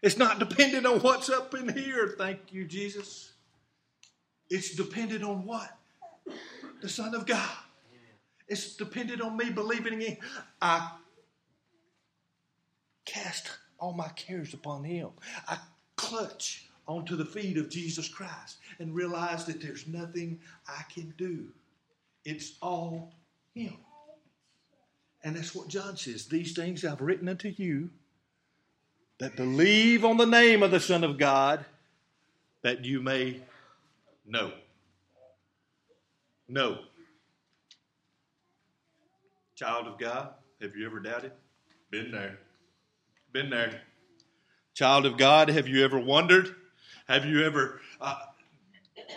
It's 0.02 0.18
not 0.18 0.40
dependent 0.40 0.84
on 0.84 0.98
what's 0.98 1.30
up 1.30 1.54
in 1.54 1.72
here. 1.72 2.16
Thank 2.18 2.52
you, 2.52 2.64
Jesus. 2.64 3.34
It's 4.50 4.74
dependent 4.74 5.24
on 5.24 5.44
what? 5.44 5.76
The 6.80 6.88
Son 6.88 7.14
of 7.14 7.26
God. 7.26 7.56
It's 8.48 8.76
dependent 8.76 9.20
on 9.20 9.36
me 9.36 9.50
believing 9.50 9.94
in 9.94 10.00
Him. 10.00 10.16
I 10.62 10.90
cast 13.04 13.50
all 13.78 13.92
my 13.92 14.08
cares 14.10 14.54
upon 14.54 14.84
Him. 14.84 15.10
I 15.46 15.58
clutch 15.96 16.66
onto 16.86 17.16
the 17.16 17.24
feet 17.24 17.58
of 17.58 17.68
Jesus 17.68 18.08
Christ 18.08 18.58
and 18.78 18.94
realize 18.94 19.44
that 19.44 19.60
there's 19.60 19.86
nothing 19.86 20.40
I 20.66 20.82
can 20.92 21.12
do. 21.18 21.46
It's 22.24 22.54
all 22.62 23.12
Him. 23.54 23.76
And 25.22 25.36
that's 25.36 25.54
what 25.54 25.68
John 25.68 25.96
says. 25.96 26.26
These 26.26 26.54
things 26.54 26.84
I've 26.84 27.02
written 27.02 27.28
unto 27.28 27.48
you 27.48 27.90
that 29.18 29.36
believe 29.36 30.04
on 30.04 30.16
the 30.16 30.26
name 30.26 30.62
of 30.62 30.70
the 30.70 30.80
Son 30.80 31.04
of 31.04 31.18
God, 31.18 31.64
that 32.62 32.84
you 32.84 33.02
may 33.02 33.40
know. 34.28 34.52
No. 36.48 36.78
Child 39.54 39.88
of 39.88 39.98
God, 39.98 40.30
have 40.60 40.76
you 40.76 40.86
ever 40.86 41.00
doubted? 41.00 41.32
Been 41.90 42.10
there. 42.10 42.38
Been 43.32 43.50
there. 43.50 43.82
Child 44.74 45.06
of 45.06 45.16
God, 45.16 45.48
have 45.48 45.66
you 45.66 45.84
ever 45.84 45.98
wondered? 45.98 46.54
Have 47.08 47.24
you 47.24 47.44
ever 47.44 47.80
uh, 48.00 48.16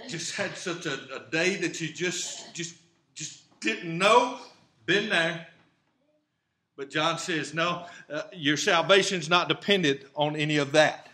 just 0.08 0.36
had 0.36 0.58
such 0.58 0.86
a, 0.86 0.94
a 1.16 1.30
day 1.32 1.58
that 1.58 1.80
you 1.80 1.94
just 1.94 2.56
just 2.56 2.76
just 3.14 3.44
didn't 3.60 3.96
know? 3.96 4.40
Been 4.86 5.10
there. 5.10 5.48
But 6.76 6.90
John 6.90 7.20
says, 7.20 7.54
no, 7.54 7.86
uh, 8.12 8.24
your 8.34 8.58
salvation's 8.58 9.30
not 9.30 9.48
dependent 9.48 10.02
on 10.16 10.36
any 10.36 10.58
of 10.58 10.72
that. 10.72 11.11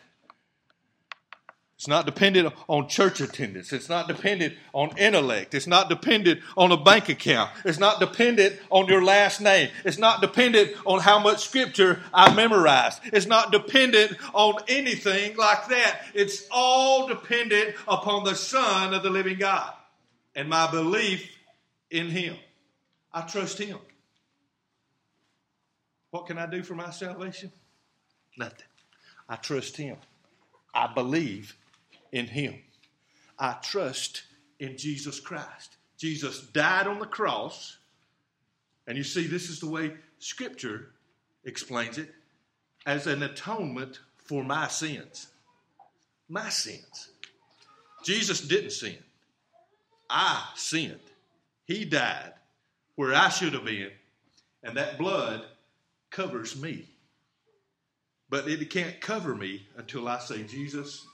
It's 1.78 1.88
not 1.88 2.08
dependent 2.08 2.52
on 2.68 2.90
church 2.90 3.22
attendance. 3.22 3.72
It's 3.72 3.88
not 3.88 4.08
dependent 4.08 4.56
on 4.74 4.98
intellect. 4.98 5.54
It's 5.54 5.68
not 5.68 5.90
dependent 5.90 6.42
on 6.58 6.72
a 6.72 6.78
bank 6.78 7.08
account. 7.08 7.52
It's 7.66 7.78
not 7.78 8.00
dependent 8.00 8.60
on 8.72 8.88
your 8.88 9.04
last 9.04 9.42
name. 9.42 9.70
It's 9.86 10.00
not 10.00 10.20
dependent 10.20 10.76
on 10.86 11.02
how 11.02 11.20
much 11.20 11.46
scripture 11.48 12.02
I 12.12 12.34
memorized. 12.34 13.02
It's 13.14 13.28
not 13.28 13.52
dependent 13.52 14.18
on 14.34 14.56
anything 14.68 15.38
like 15.38 15.68
that. 15.68 16.02
It's 16.16 16.48
all 16.50 17.08
dependent 17.08 17.76
upon 17.88 18.24
the 18.24 18.34
Son 18.34 18.96
of 18.96 19.04
the 19.04 19.12
living 19.12 19.38
God 19.38 19.72
and 20.36 20.50
my 20.50 20.72
belief 20.72 21.30
in 21.92 22.10
Him. 22.10 22.38
I 23.14 23.22
trust 23.22 23.60
Him. 23.60 23.78
What 26.10 26.26
can 26.26 26.40
I 26.40 26.48
do 26.48 26.64
for 26.64 26.74
my 26.74 26.90
salvation? 26.90 27.52
Nothing. 28.36 28.66
I 29.30 29.36
trust 29.36 29.78
Him. 29.78 29.98
I 30.74 30.92
believe 30.92 31.56
in 32.18 32.28
Him. 32.28 32.56
I 33.40 33.54
trust 33.62 34.24
in 34.60 34.78
Jesus 34.78 35.20
Christ. 35.20 35.78
Jesus 35.98 36.42
died 36.42 36.88
on 36.88 37.00
the 37.00 37.06
cross, 37.06 37.78
and 38.88 38.98
you 38.98 39.04
see, 39.04 39.28
this 39.28 39.50
is 39.50 39.60
the 39.60 39.70
way 39.70 39.94
Scripture 40.20 40.92
explains 41.46 41.98
it 41.98 42.10
as 42.86 43.08
an 43.08 43.24
atonement 43.24 44.00
for 44.26 44.44
my 44.44 44.68
sins. 44.68 45.28
My 46.30 46.50
sins. 46.50 47.10
Jesus 48.04 48.42
didn't 48.42 48.72
sin. 48.72 48.98
I 50.10 50.44
sinned. 50.56 51.00
He 51.66 51.86
died 51.86 52.34
where 52.96 53.14
I 53.14 53.30
should 53.30 53.54
have 53.54 53.66
been, 53.66 53.92
and 54.64 54.78
that 54.78 54.98
blood 54.98 55.44
covers 56.10 56.60
me. 56.60 56.88
But 58.30 58.48
it 58.48 58.70
can't 58.70 59.00
cover 59.00 59.36
me 59.36 59.68
until 59.78 60.08
I 60.08 60.20
say, 60.20 60.44
Jesus, 60.44 61.06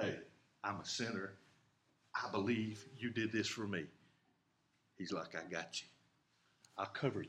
hey, 0.00 0.16
I'm 0.62 0.80
a 0.80 0.84
sinner. 0.84 1.32
I 2.14 2.30
believe 2.30 2.84
you 2.98 3.10
did 3.10 3.32
this 3.32 3.48
for 3.48 3.66
me. 3.66 3.84
He's 4.96 5.12
like, 5.12 5.34
I 5.34 5.48
got 5.50 5.80
you. 5.80 5.86
I'll 6.76 6.86
cover 6.86 7.22
you. 7.22 7.28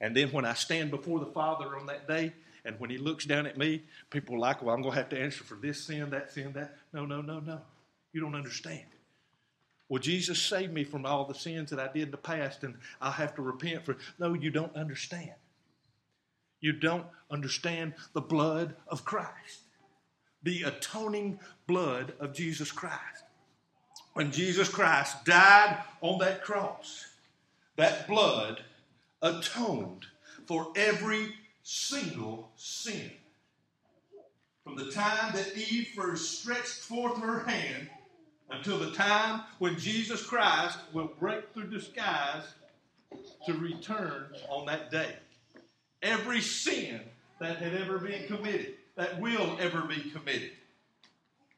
And 0.00 0.16
then 0.16 0.30
when 0.30 0.44
I 0.44 0.54
stand 0.54 0.90
before 0.90 1.20
the 1.20 1.26
Father 1.26 1.76
on 1.76 1.86
that 1.86 2.08
day, 2.08 2.32
and 2.64 2.78
when 2.78 2.90
He 2.90 2.98
looks 2.98 3.24
down 3.24 3.46
at 3.46 3.58
me, 3.58 3.82
people 4.10 4.36
are 4.36 4.38
like, 4.38 4.62
well, 4.62 4.74
I'm 4.74 4.82
going 4.82 4.94
to 4.94 4.98
have 4.98 5.08
to 5.10 5.20
answer 5.20 5.44
for 5.44 5.56
this 5.56 5.84
sin, 5.84 6.10
that 6.10 6.32
sin, 6.32 6.52
that. 6.52 6.76
No, 6.92 7.04
no, 7.04 7.20
no, 7.20 7.40
no. 7.40 7.60
You 8.12 8.20
don't 8.20 8.34
understand. 8.34 8.86
Well, 9.88 10.00
Jesus 10.00 10.40
saved 10.40 10.72
me 10.72 10.84
from 10.84 11.04
all 11.04 11.24
the 11.24 11.34
sins 11.34 11.70
that 11.70 11.80
I 11.80 11.92
did 11.92 12.04
in 12.04 12.10
the 12.12 12.16
past, 12.16 12.62
and 12.62 12.76
I'll 13.00 13.10
have 13.10 13.34
to 13.36 13.42
repent 13.42 13.84
for. 13.84 13.96
No, 14.18 14.34
you 14.34 14.50
don't 14.50 14.74
understand. 14.76 15.32
You 16.60 16.72
don't 16.72 17.06
understand 17.30 17.94
the 18.12 18.20
blood 18.20 18.76
of 18.86 19.04
Christ 19.04 19.62
the 20.42 20.62
atoning 20.62 21.38
blood 21.66 22.14
of 22.20 22.32
Jesus 22.32 22.72
Christ. 22.72 23.24
When 24.14 24.32
Jesus 24.32 24.68
Christ 24.68 25.24
died 25.24 25.78
on 26.00 26.18
that 26.18 26.42
cross, 26.42 27.06
that 27.76 28.08
blood 28.08 28.62
atoned 29.22 30.06
for 30.46 30.72
every 30.74 31.34
single 31.62 32.50
sin. 32.56 33.10
From 34.64 34.76
the 34.76 34.90
time 34.90 35.34
that 35.34 35.56
Eve 35.56 35.88
first 35.94 36.40
stretched 36.40 36.80
forth 36.80 37.18
her 37.18 37.40
hand 37.40 37.88
until 38.50 38.78
the 38.78 38.92
time 38.92 39.42
when 39.58 39.78
Jesus 39.78 40.22
Christ 40.22 40.78
will 40.92 41.12
break 41.18 41.52
through 41.54 41.68
the 41.68 41.80
skies 41.80 42.44
to 43.46 43.54
return 43.54 44.26
on 44.48 44.66
that 44.66 44.90
day. 44.90 45.14
Every 46.02 46.40
sin 46.40 47.00
that 47.38 47.58
had 47.58 47.74
ever 47.74 47.98
been 47.98 48.26
committed 48.26 48.74
that 49.00 49.18
will 49.18 49.56
ever 49.58 49.80
be 49.80 50.10
committed 50.10 50.50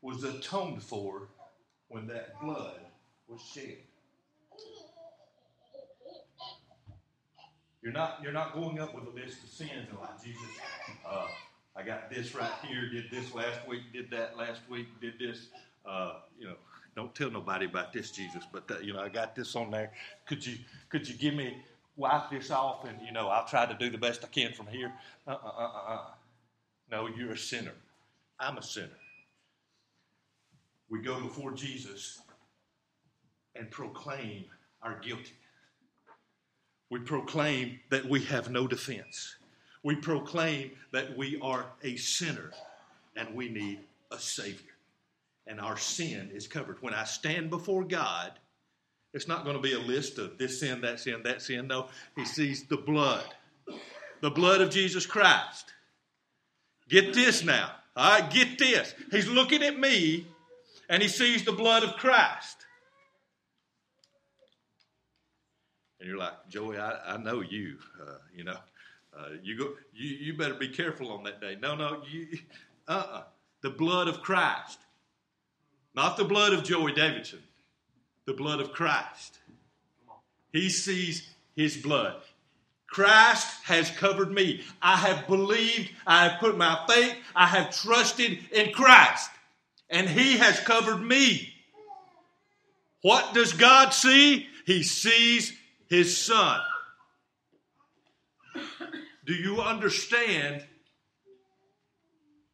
was 0.01 0.23
atoned 0.23 0.81
for 0.81 1.27
when 1.89 2.07
that 2.07 2.41
blood 2.41 2.79
was 3.27 3.41
shed. 3.41 3.79
You're 7.83 7.93
not, 7.93 8.21
you're 8.23 8.33
not 8.33 8.55
going 8.55 8.79
up 8.79 8.95
with 8.95 9.09
a 9.09 9.11
list 9.11 9.43
of 9.43 9.51
sins 9.51 9.89
and 9.91 9.99
like, 9.99 10.23
Jesus, 10.23 10.41
uh, 11.05 11.27
I 11.75 11.83
got 11.83 12.09
this 12.09 12.33
right 12.33 12.53
here, 12.65 12.89
did 12.89 13.11
this 13.11 13.35
last 13.35 13.67
week, 13.67 13.93
did 13.93 14.09
that 14.13 14.39
last 14.39 14.61
week, 14.71 14.87
did 15.01 15.15
this. 15.19 15.49
Uh, 15.85 16.21
you 16.39 16.47
know, 16.47 16.55
don't 16.95 17.13
tell 17.13 17.31
nobody 17.31 17.67
about 17.67 17.93
this, 17.93 18.13
Jesus, 18.13 18.45
but 18.53 18.71
uh, 18.71 18.79
you 18.79 18.93
know, 18.93 19.01
I 19.01 19.09
got 19.09 19.35
this 19.35 19.57
on 19.57 19.73
there. 19.73 19.91
Could 20.27 20.47
you, 20.47 20.59
could 20.89 21.09
you 21.09 21.17
give 21.17 21.35
me, 21.35 21.57
wipe 21.97 22.31
this 22.31 22.53
off, 22.53 22.85
and 22.85 22.97
you 23.05 23.11
know, 23.11 23.27
I'll 23.27 23.49
try 23.49 23.67
to 23.67 23.75
do 23.75 23.91
the 23.91 23.99
best 23.99 24.25
I 24.25 24.29
can 24.29 24.53
from 24.53 24.69
here. 24.69 24.93
Uh, 25.27 25.33
uh, 25.33 25.49
uh, 25.59 25.61
uh. 25.61 25.93
uh. 25.95 26.05
No, 26.93 27.09
you're 27.09 27.33
a 27.33 27.39
sinner. 27.39 27.73
I'm 28.39 28.59
a 28.59 28.63
sinner. 28.63 28.99
We 30.91 31.01
go 31.01 31.19
before 31.19 31.53
Jesus 31.53 32.21
and 33.57 33.71
proclaim 33.71 34.45
our 34.83 35.01
guilty. 35.01 35.33
We 36.91 36.99
proclaim 36.99 37.81
that 37.89 38.05
we 38.05 38.23
have 38.25 38.51
no 38.51 38.67
defense. 38.67 39.37
We 39.83 39.97
proclaim 39.97 40.73
that 40.93 41.17
we 41.17 41.41
are 41.41 41.65
a 41.83 41.97
sinner 41.97 42.51
and 43.17 43.35
we 43.35 43.49
need 43.49 43.79
a 44.11 44.19
Savior. 44.19 44.73
And 45.47 45.59
our 45.59 45.79
sin 45.79 46.31
is 46.35 46.47
covered. 46.47 46.77
When 46.83 46.93
I 46.93 47.05
stand 47.05 47.49
before 47.49 47.85
God, 47.85 48.33
it's 49.15 49.27
not 49.27 49.45
going 49.45 49.57
to 49.57 49.63
be 49.63 49.73
a 49.73 49.79
list 49.79 50.19
of 50.19 50.37
this 50.37 50.61
sin, 50.61 50.83
that 50.83 51.01
sin, 51.01 51.23
that 51.25 51.41
sin. 51.41 51.69
No, 51.69 51.89
He 52.17 52.27
sees 52.27 52.65
the 52.65 52.77
blood, 52.77 53.25
the 54.21 54.31
blood 54.31 54.61
of 54.61 54.69
Jesus 54.69 55.07
Christ 55.07 55.73
Get 56.93 57.15
this 57.15 57.43
now. 57.43 57.71
All 57.97 58.21
right, 58.21 58.31
get 58.31 58.59
this. 58.59 58.95
He's 59.11 59.27
looking 59.27 59.63
at 59.63 59.79
me 59.79 60.27
and 60.91 61.03
he 61.03 61.09
sees 61.09 61.43
the 61.43 61.53
blood 61.53 61.83
of 61.83 61.97
Christ. 61.97 62.67
And 65.99 66.07
you're 66.07 66.19
like, 66.19 66.35
Joey, 66.51 66.77
I, 66.77 67.15
I 67.15 67.17
know 67.17 67.41
you. 67.41 67.79
Uh, 67.99 68.19
you 68.37 68.45
know, 68.45 68.59
uh, 69.19 69.29
you 69.43 69.57
go. 69.57 69.71
You, 69.95 70.17
you 70.17 70.37
better 70.37 70.53
be 70.53 70.69
careful 70.69 71.11
on 71.13 71.25
that 71.25 71.41
day. 71.41 71.57
No, 71.59 71.75
no, 71.75 72.03
you. 72.11 72.39
Uh-uh. 72.87 73.23
The 73.63 73.71
blood 73.71 74.09
of 74.09 74.21
Christ, 74.21 74.79
not 75.95 76.19
the 76.19 76.25
blood 76.25 76.53
of 76.53 76.63
Joey 76.63 76.93
Davidson. 76.93 77.43
The 78.27 78.35
blood 78.35 78.61
of 78.61 78.73
Christ. 78.73 79.39
He 80.53 80.69
sees 80.69 81.27
His 81.57 81.79
blood. 81.79 82.21
Christ 82.93 83.47
has 83.65 83.91
covered 83.91 84.31
me. 84.31 84.63
I 84.83 84.97
have 84.97 85.27
believed, 85.27 85.91
I 86.07 86.29
have 86.29 86.39
put 86.39 86.59
my 86.59 86.85
faith, 86.87 87.17
I 87.35 87.47
have 87.47 87.75
trusted 87.75 88.39
in 88.53 88.71
Christ, 88.73 89.31
and 89.89 90.07
He 90.07 90.37
has 90.37 90.61
covered 90.61 91.03
me. 91.03 91.55
What 93.01 93.33
does 93.33 93.55
God 93.55 93.95
see? 93.95 94.47
He 94.67 94.83
sees 94.83 95.55
His 95.89 96.19
Son. 96.19 96.61
Do 99.25 99.33
you 99.33 99.63
understand 99.63 100.63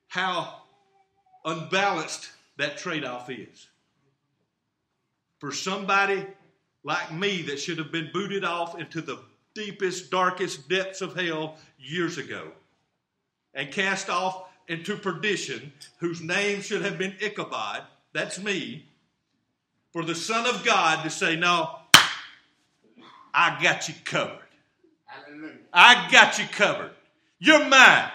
how 0.06 0.62
unbalanced 1.44 2.30
that 2.58 2.78
trade 2.78 3.04
off 3.04 3.28
is? 3.28 3.66
For 5.40 5.50
somebody 5.50 6.24
like 6.84 7.12
me 7.12 7.42
that 7.42 7.58
should 7.58 7.78
have 7.78 7.90
been 7.90 8.10
booted 8.12 8.44
off 8.44 8.78
into 8.78 9.00
the 9.00 9.18
deepest, 9.58 10.08
darkest 10.10 10.68
depths 10.68 11.00
of 11.00 11.16
hell 11.16 11.56
years 11.78 12.16
ago 12.16 12.52
and 13.54 13.72
cast 13.72 14.08
off 14.08 14.44
into 14.68 14.96
perdition, 14.96 15.72
whose 15.98 16.20
name 16.20 16.60
should 16.60 16.82
have 16.82 16.96
been 16.96 17.16
Ichabod, 17.20 17.82
that's 18.12 18.38
me, 18.38 18.86
for 19.92 20.04
the 20.04 20.14
Son 20.14 20.46
of 20.46 20.64
God 20.64 21.02
to 21.02 21.10
say, 21.10 21.34
No, 21.34 21.76
I 23.34 23.60
got 23.60 23.88
you 23.88 23.94
covered. 24.04 24.38
Hallelujah. 25.06 25.54
I 25.72 26.08
got 26.12 26.38
you 26.38 26.44
covered. 26.46 26.92
You're 27.40 27.68
mine. 27.68 28.10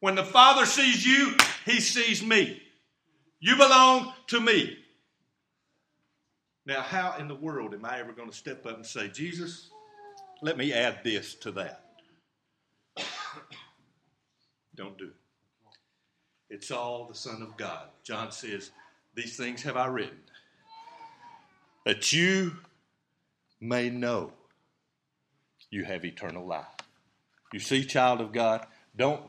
When 0.00 0.14
the 0.14 0.24
Father 0.24 0.64
sees 0.64 1.04
you, 1.04 1.34
he 1.66 1.80
sees 1.80 2.22
me. 2.22 2.62
You 3.40 3.56
belong 3.56 4.14
to 4.28 4.40
me. 4.40 4.78
Now, 6.64 6.80
how 6.80 7.16
in 7.18 7.28
the 7.28 7.34
world 7.34 7.74
am 7.74 7.84
I 7.84 8.00
ever 8.00 8.12
going 8.12 8.30
to 8.30 8.36
step 8.36 8.64
up 8.64 8.76
and 8.76 8.86
say, 8.86 9.08
Jesus, 9.08 9.68
let 10.42 10.56
me 10.56 10.72
add 10.72 11.00
this 11.04 11.34
to 11.36 11.50
that. 11.52 11.84
Don't 14.74 14.98
do 14.98 15.06
it. 15.06 15.14
It's 16.50 16.70
all 16.70 17.06
the 17.06 17.14
Son 17.14 17.42
of 17.42 17.56
God. 17.56 17.88
John 18.02 18.30
says, 18.30 18.70
These 19.14 19.36
things 19.36 19.62
have 19.62 19.76
I 19.76 19.86
written, 19.86 20.18
that 21.84 22.12
you 22.12 22.52
may 23.60 23.90
know 23.90 24.32
you 25.70 25.84
have 25.84 26.04
eternal 26.04 26.46
life. 26.46 26.66
You 27.52 27.60
see, 27.60 27.84
child 27.84 28.20
of 28.20 28.32
God, 28.32 28.66
don't, 28.96 29.22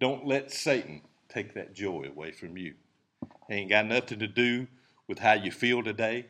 don't 0.00 0.26
let 0.26 0.50
Satan 0.50 1.02
take 1.28 1.54
that 1.54 1.74
joy 1.74 2.06
away 2.08 2.32
from 2.32 2.56
you. 2.56 2.74
It 3.48 3.54
ain't 3.54 3.70
got 3.70 3.86
nothing 3.86 4.18
to 4.20 4.26
do 4.26 4.66
with 5.06 5.18
how 5.18 5.34
you 5.34 5.50
feel 5.50 5.82
today. 5.82 6.26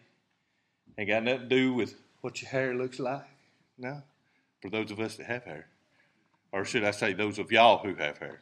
Ain't 0.96 1.08
got 1.08 1.24
nothing 1.24 1.48
to 1.48 1.48
do 1.48 1.74
with 1.74 1.94
what 2.20 2.40
your 2.42 2.50
hair 2.50 2.74
looks 2.74 2.98
like. 2.98 3.26
No, 3.78 4.02
for 4.60 4.70
those 4.70 4.90
of 4.90 4.98
us 4.98 5.16
that 5.16 5.26
have 5.26 5.44
hair. 5.44 5.68
Or 6.52 6.64
should 6.64 6.84
I 6.84 6.90
say, 6.90 7.12
those 7.12 7.38
of 7.38 7.52
y'all 7.52 7.78
who 7.78 7.94
have 7.94 8.18
hair. 8.18 8.40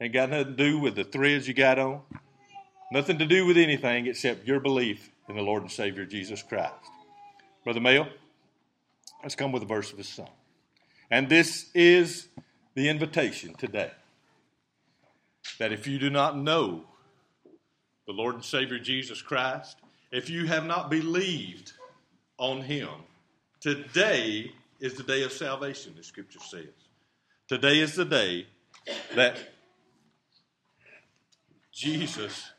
Ain't 0.00 0.12
got 0.12 0.30
nothing 0.30 0.56
to 0.56 0.70
do 0.70 0.78
with 0.78 0.96
the 0.96 1.04
threads 1.04 1.46
you 1.46 1.54
got 1.54 1.78
on. 1.78 2.00
Nothing 2.90 3.18
to 3.18 3.26
do 3.26 3.46
with 3.46 3.56
anything 3.56 4.06
except 4.06 4.46
your 4.46 4.60
belief 4.60 5.10
in 5.28 5.36
the 5.36 5.42
Lord 5.42 5.62
and 5.62 5.70
Savior 5.70 6.04
Jesus 6.04 6.42
Christ. 6.42 6.74
Brother 7.62 7.80
Mayo, 7.80 8.08
let's 9.22 9.34
come 9.34 9.52
with 9.52 9.62
a 9.62 9.66
verse 9.66 9.92
of 9.92 9.98
his 9.98 10.08
song. 10.08 10.30
And 11.10 11.28
this 11.28 11.70
is 11.74 12.28
the 12.74 12.88
invitation 12.88 13.54
today 13.54 13.92
that 15.58 15.72
if 15.72 15.86
you 15.86 15.98
do 15.98 16.10
not 16.10 16.36
know 16.36 16.84
the 18.06 18.12
Lord 18.12 18.34
and 18.34 18.44
Savior 18.44 18.78
Jesus 18.78 19.22
Christ, 19.22 19.76
if 20.10 20.28
you 20.28 20.46
have 20.46 20.66
not 20.66 20.90
believed 20.90 21.72
on 22.38 22.62
him, 22.62 22.88
Today 23.64 24.52
is 24.78 24.92
the 24.92 25.02
day 25.02 25.22
of 25.22 25.32
salvation, 25.32 25.94
the 25.96 26.04
scripture 26.04 26.38
says. 26.38 26.66
Today 27.48 27.80
is 27.80 27.94
the 27.94 28.04
day 28.04 28.46
that 29.14 29.38
Jesus 31.72 32.50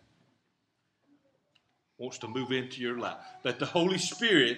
wants 1.99 2.17
to 2.17 2.27
move 2.27 2.51
into 2.51 2.81
your 2.81 2.97
life, 2.97 3.23
that 3.43 3.59
the 3.59 3.67
Holy 3.67 3.99
Spirit 3.99 4.57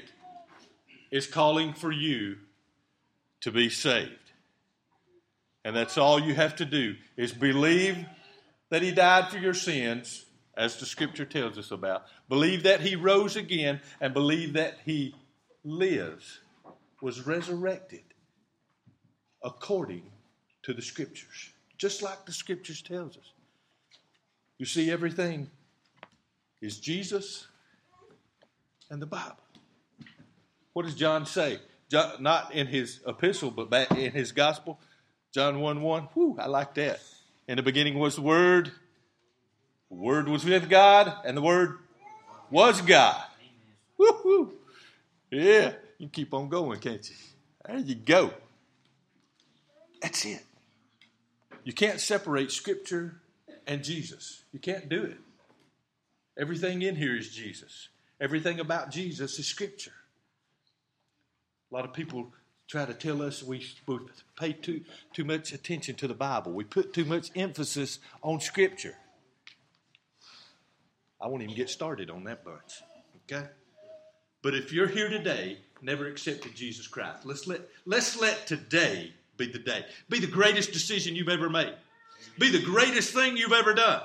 is 1.12 1.28
calling 1.28 1.74
for 1.74 1.92
you 1.92 2.38
to 3.42 3.52
be 3.52 3.70
saved. 3.70 4.32
And 5.66 5.76
that's 5.76 5.98
all 5.98 6.18
you 6.18 6.34
have 6.34 6.56
to 6.56 6.66
do 6.66 6.96
is 7.18 7.34
believe 7.34 8.06
that 8.70 8.82
he 8.82 8.94
died 8.94 9.28
for 9.28 9.38
your 9.38 9.54
sins 9.54 10.24
as 10.56 10.78
the 10.78 10.86
scripture 10.86 11.26
tells 11.26 11.58
us 11.58 11.72
about. 11.72 12.06
Believe 12.30 12.64
that 12.64 12.80
he 12.80 12.96
rose 12.96 13.36
again 13.36 13.82
and 14.00 14.14
believe 14.14 14.54
that 14.54 14.78
he 14.86 15.14
lives, 15.68 16.40
was 17.02 17.28
resurrected 17.28 18.04
according 19.44 20.04
to 20.64 20.74
the 20.74 20.82
scriptures, 20.82 21.52
just 21.78 22.02
like 22.02 22.26
the 22.26 22.32
scriptures 22.32 22.82
tells 22.82 23.18
us. 23.18 23.32
You 24.58 24.66
see, 24.66 24.90
everything 24.90 25.50
is 26.62 26.80
Jesus 26.80 27.48
and 28.90 29.02
the 29.02 29.06
Bible. 29.06 29.38
What 30.74 30.86
does 30.86 30.96
John 30.96 31.26
say? 31.26 31.60
John, 31.90 32.22
not 32.24 32.54
in 32.54 32.68
his 32.68 33.02
epistle, 33.06 33.52
but 33.52 33.70
back 33.70 33.92
in 33.92 34.12
his 34.12 34.32
gospel. 34.32 34.80
John 35.32 35.60
1 35.60 35.82
1. 35.82 36.04
Whew, 36.14 36.38
I 36.40 36.48
like 36.48 36.74
that. 36.76 37.00
In 37.48 37.58
the 37.58 37.64
beginning 37.64 38.00
was 38.00 38.16
the 38.16 38.22
Word. 38.22 38.72
The 39.90 39.96
Word 39.96 40.28
was 40.28 40.44
with 40.44 40.70
God, 40.70 41.14
and 41.26 41.38
the 41.38 41.42
Word 41.42 41.78
was 42.50 42.82
God. 42.82 43.24
Woo-hoo. 43.98 44.57
Yeah, 45.32 45.74
you 45.98 46.08
keep 46.10 46.34
on 46.34 46.50
going, 46.50 46.80
can't 46.80 47.08
you? 47.10 47.16
There 47.66 47.78
you 47.78 47.96
go. 47.96 48.32
That's 50.02 50.26
it. 50.26 50.44
You 51.64 51.74
can't 51.74 52.00
separate 52.00 52.52
Scripture 52.52 53.22
and 53.66 53.84
Jesus. 53.84 54.44
You 54.54 54.60
can't 54.60 54.88
do 54.88 55.04
it. 55.04 55.18
Everything 56.40 56.82
in 56.82 56.96
here 56.96 57.18
is 57.18 57.30
Jesus. 57.30 57.90
Everything 58.22 58.60
about 58.60 58.90
Jesus 58.90 59.38
is 59.38 59.48
Scripture. 59.48 59.92
A 61.72 61.76
lot 61.76 61.84
of 61.84 61.94
people 61.94 62.32
try 62.68 62.86
to 62.86 62.94
tell 62.94 63.22
us 63.22 63.44
we, 63.44 63.66
we 63.86 64.00
pay 64.40 64.54
too, 64.54 64.82
too 65.14 65.26
much 65.26 65.52
attention 65.52 65.96
to 65.96 66.08
the 66.08 66.14
Bible. 66.14 66.54
We 66.54 66.64
put 66.64 66.94
too 66.94 67.06
much 67.06 67.32
emphasis 67.36 68.00
on 68.22 68.40
Scripture. 68.40 68.96
I 71.20 71.28
won't 71.28 71.44
even 71.44 71.56
get 71.56 71.70
started 71.70 72.10
on 72.10 72.24
that 72.26 72.46
bunch. 72.46 72.82
Okay? 73.26 73.48
But 74.48 74.56
if 74.56 74.72
you're 74.72 74.88
here 74.88 75.10
today, 75.10 75.58
never 75.82 76.08
accepted 76.08 76.56
Jesus 76.56 76.88
Christ, 76.88 77.26
let's 77.26 77.48
let, 77.48 77.68
let's 77.86 78.18
let 78.18 78.48
today 78.48 79.12
be 79.36 79.52
the 79.52 79.60
day. 79.60 79.84
Be 80.08 80.22
the 80.22 80.28
greatest 80.28 80.72
decision 80.72 81.18
you've 81.18 81.28
ever 81.28 81.50
made. 81.50 81.74
Be 82.40 82.50
the 82.50 82.64
greatest 82.64 83.14
thing 83.14 83.36
you've 83.36 83.52
ever 83.52 83.74
done. 83.74 84.04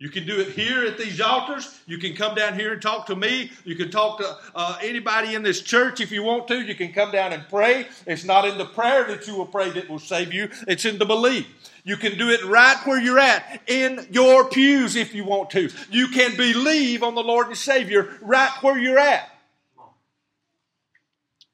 You 0.00 0.10
can 0.10 0.26
do 0.26 0.40
it 0.40 0.48
here 0.48 0.84
at 0.84 0.98
these 0.98 1.20
altars. 1.20 1.80
You 1.86 1.98
can 1.98 2.16
come 2.16 2.34
down 2.34 2.58
here 2.58 2.72
and 2.72 2.82
talk 2.82 3.06
to 3.06 3.16
me. 3.16 3.52
You 3.64 3.76
can 3.76 3.90
talk 3.90 4.18
to 4.18 4.36
uh, 4.54 4.76
anybody 4.82 5.34
in 5.34 5.42
this 5.42 5.62
church 5.62 6.00
if 6.00 6.10
you 6.10 6.24
want 6.24 6.48
to. 6.48 6.60
You 6.60 6.74
can 6.74 6.92
come 6.92 7.12
down 7.12 7.32
and 7.32 7.48
pray. 7.48 7.86
It's 8.06 8.24
not 8.24 8.44
in 8.44 8.58
the 8.58 8.64
prayer 8.64 9.04
that 9.04 9.26
you 9.28 9.36
will 9.36 9.46
pray 9.46 9.70
that 9.70 9.88
will 9.88 10.00
save 10.00 10.32
you, 10.32 10.50
it's 10.66 10.84
in 10.84 10.98
the 10.98 11.06
belief. 11.06 11.46
You 11.84 11.96
can 11.96 12.18
do 12.18 12.30
it 12.30 12.42
right 12.44 12.76
where 12.84 13.00
you're 13.00 13.18
at, 13.18 13.60
in 13.66 14.08
your 14.10 14.48
pews 14.48 14.96
if 14.96 15.14
you 15.14 15.24
want 15.24 15.50
to. 15.50 15.70
You 15.90 16.08
can 16.08 16.34
believe 16.36 17.02
on 17.02 17.14
the 17.14 17.22
Lord 17.22 17.48
and 17.48 17.56
Savior 17.56 18.18
right 18.22 18.50
where 18.62 18.78
you're 18.78 18.98
at. 18.98 19.30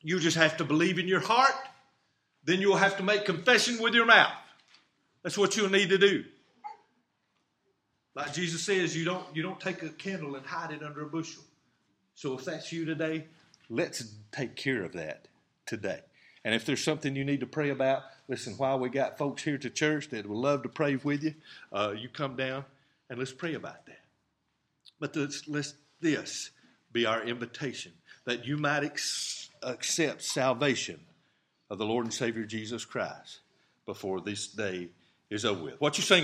You 0.03 0.19
just 0.19 0.37
have 0.37 0.57
to 0.59 0.65
believe 0.65 0.99
in 0.99 1.09
your 1.09 1.21
heart. 1.21 1.55
Then 2.45 2.61
you'll 2.61 2.77
have 2.77 2.97
to 2.97 3.03
make 3.03 3.27
confession 3.27 3.83
with 3.83 3.93
your 3.93 4.07
mouth. 4.07 4.33
That's 5.23 5.37
what 5.37 5.57
you'll 5.57 5.69
need 5.69 5.91
to 5.91 5.99
do. 5.99 6.25
Like 8.15 8.33
Jesus 8.33 8.63
says, 8.63 8.97
you 8.97 9.05
don't, 9.05 9.25
you 9.35 9.43
don't 9.43 9.61
take 9.61 9.83
a 9.83 9.89
candle 9.91 10.35
and 10.35 10.45
hide 10.45 10.73
it 10.73 10.83
under 10.83 11.03
a 11.03 11.07
bushel. 11.07 11.43
So 12.15 12.37
if 12.37 12.45
that's 12.45 12.73
you 12.73 12.85
today, 12.85 13.27
let's 13.69 14.05
take 14.33 14.57
care 14.57 14.83
of 14.83 14.93
that 14.93 15.29
today. 15.67 16.01
And 16.45 16.55
if 16.55 16.65
there's 16.65 16.83
something 16.83 17.15
you 17.15 17.25
need 17.25 17.41
to 17.41 17.47
pray 17.47 17.71
about, 17.71 18.03
listen, 18.29 18.55
while 18.55 18.79
we 18.79 18.89
got 18.89 19.19
folks 19.19 19.43
here 19.43 19.59
to 19.59 19.71
church 19.71 20.09
that 20.09 20.27
would 20.27 20.37
love 20.37 20.63
to 20.65 20.69
pray 20.69 20.97
with 20.97 21.23
you, 21.23 21.35
uh, 21.73 21.95
you 21.97 22.09
come 22.09 22.35
down 22.37 22.65
and 23.09 23.19
let's 23.19 23.33
pray 23.33 23.55
about 23.55 23.87
that. 23.87 24.01
But 24.99 25.13
this, 25.13 25.49
let 25.49 25.73
this 26.01 26.51
be 26.93 27.07
our 27.07 27.23
invitation 27.23 27.93
that 28.25 28.47
you 28.47 28.57
might 28.57 28.85
ex- 28.85 29.51
accept 29.63 30.23
salvation 30.23 31.01
of 31.71 31.79
the 31.79 31.87
Lord 31.87 32.05
and 32.05 32.13
Savior 32.13 32.45
Jesus 32.45 32.85
Christ. 32.85 33.41
before 33.87 34.21
this 34.21 34.47
day 34.47 34.89
is 35.31 35.45
over 35.45 35.65
with. 35.65 35.81
What 35.81 35.99
you 35.99 36.05
singing? 36.05 36.19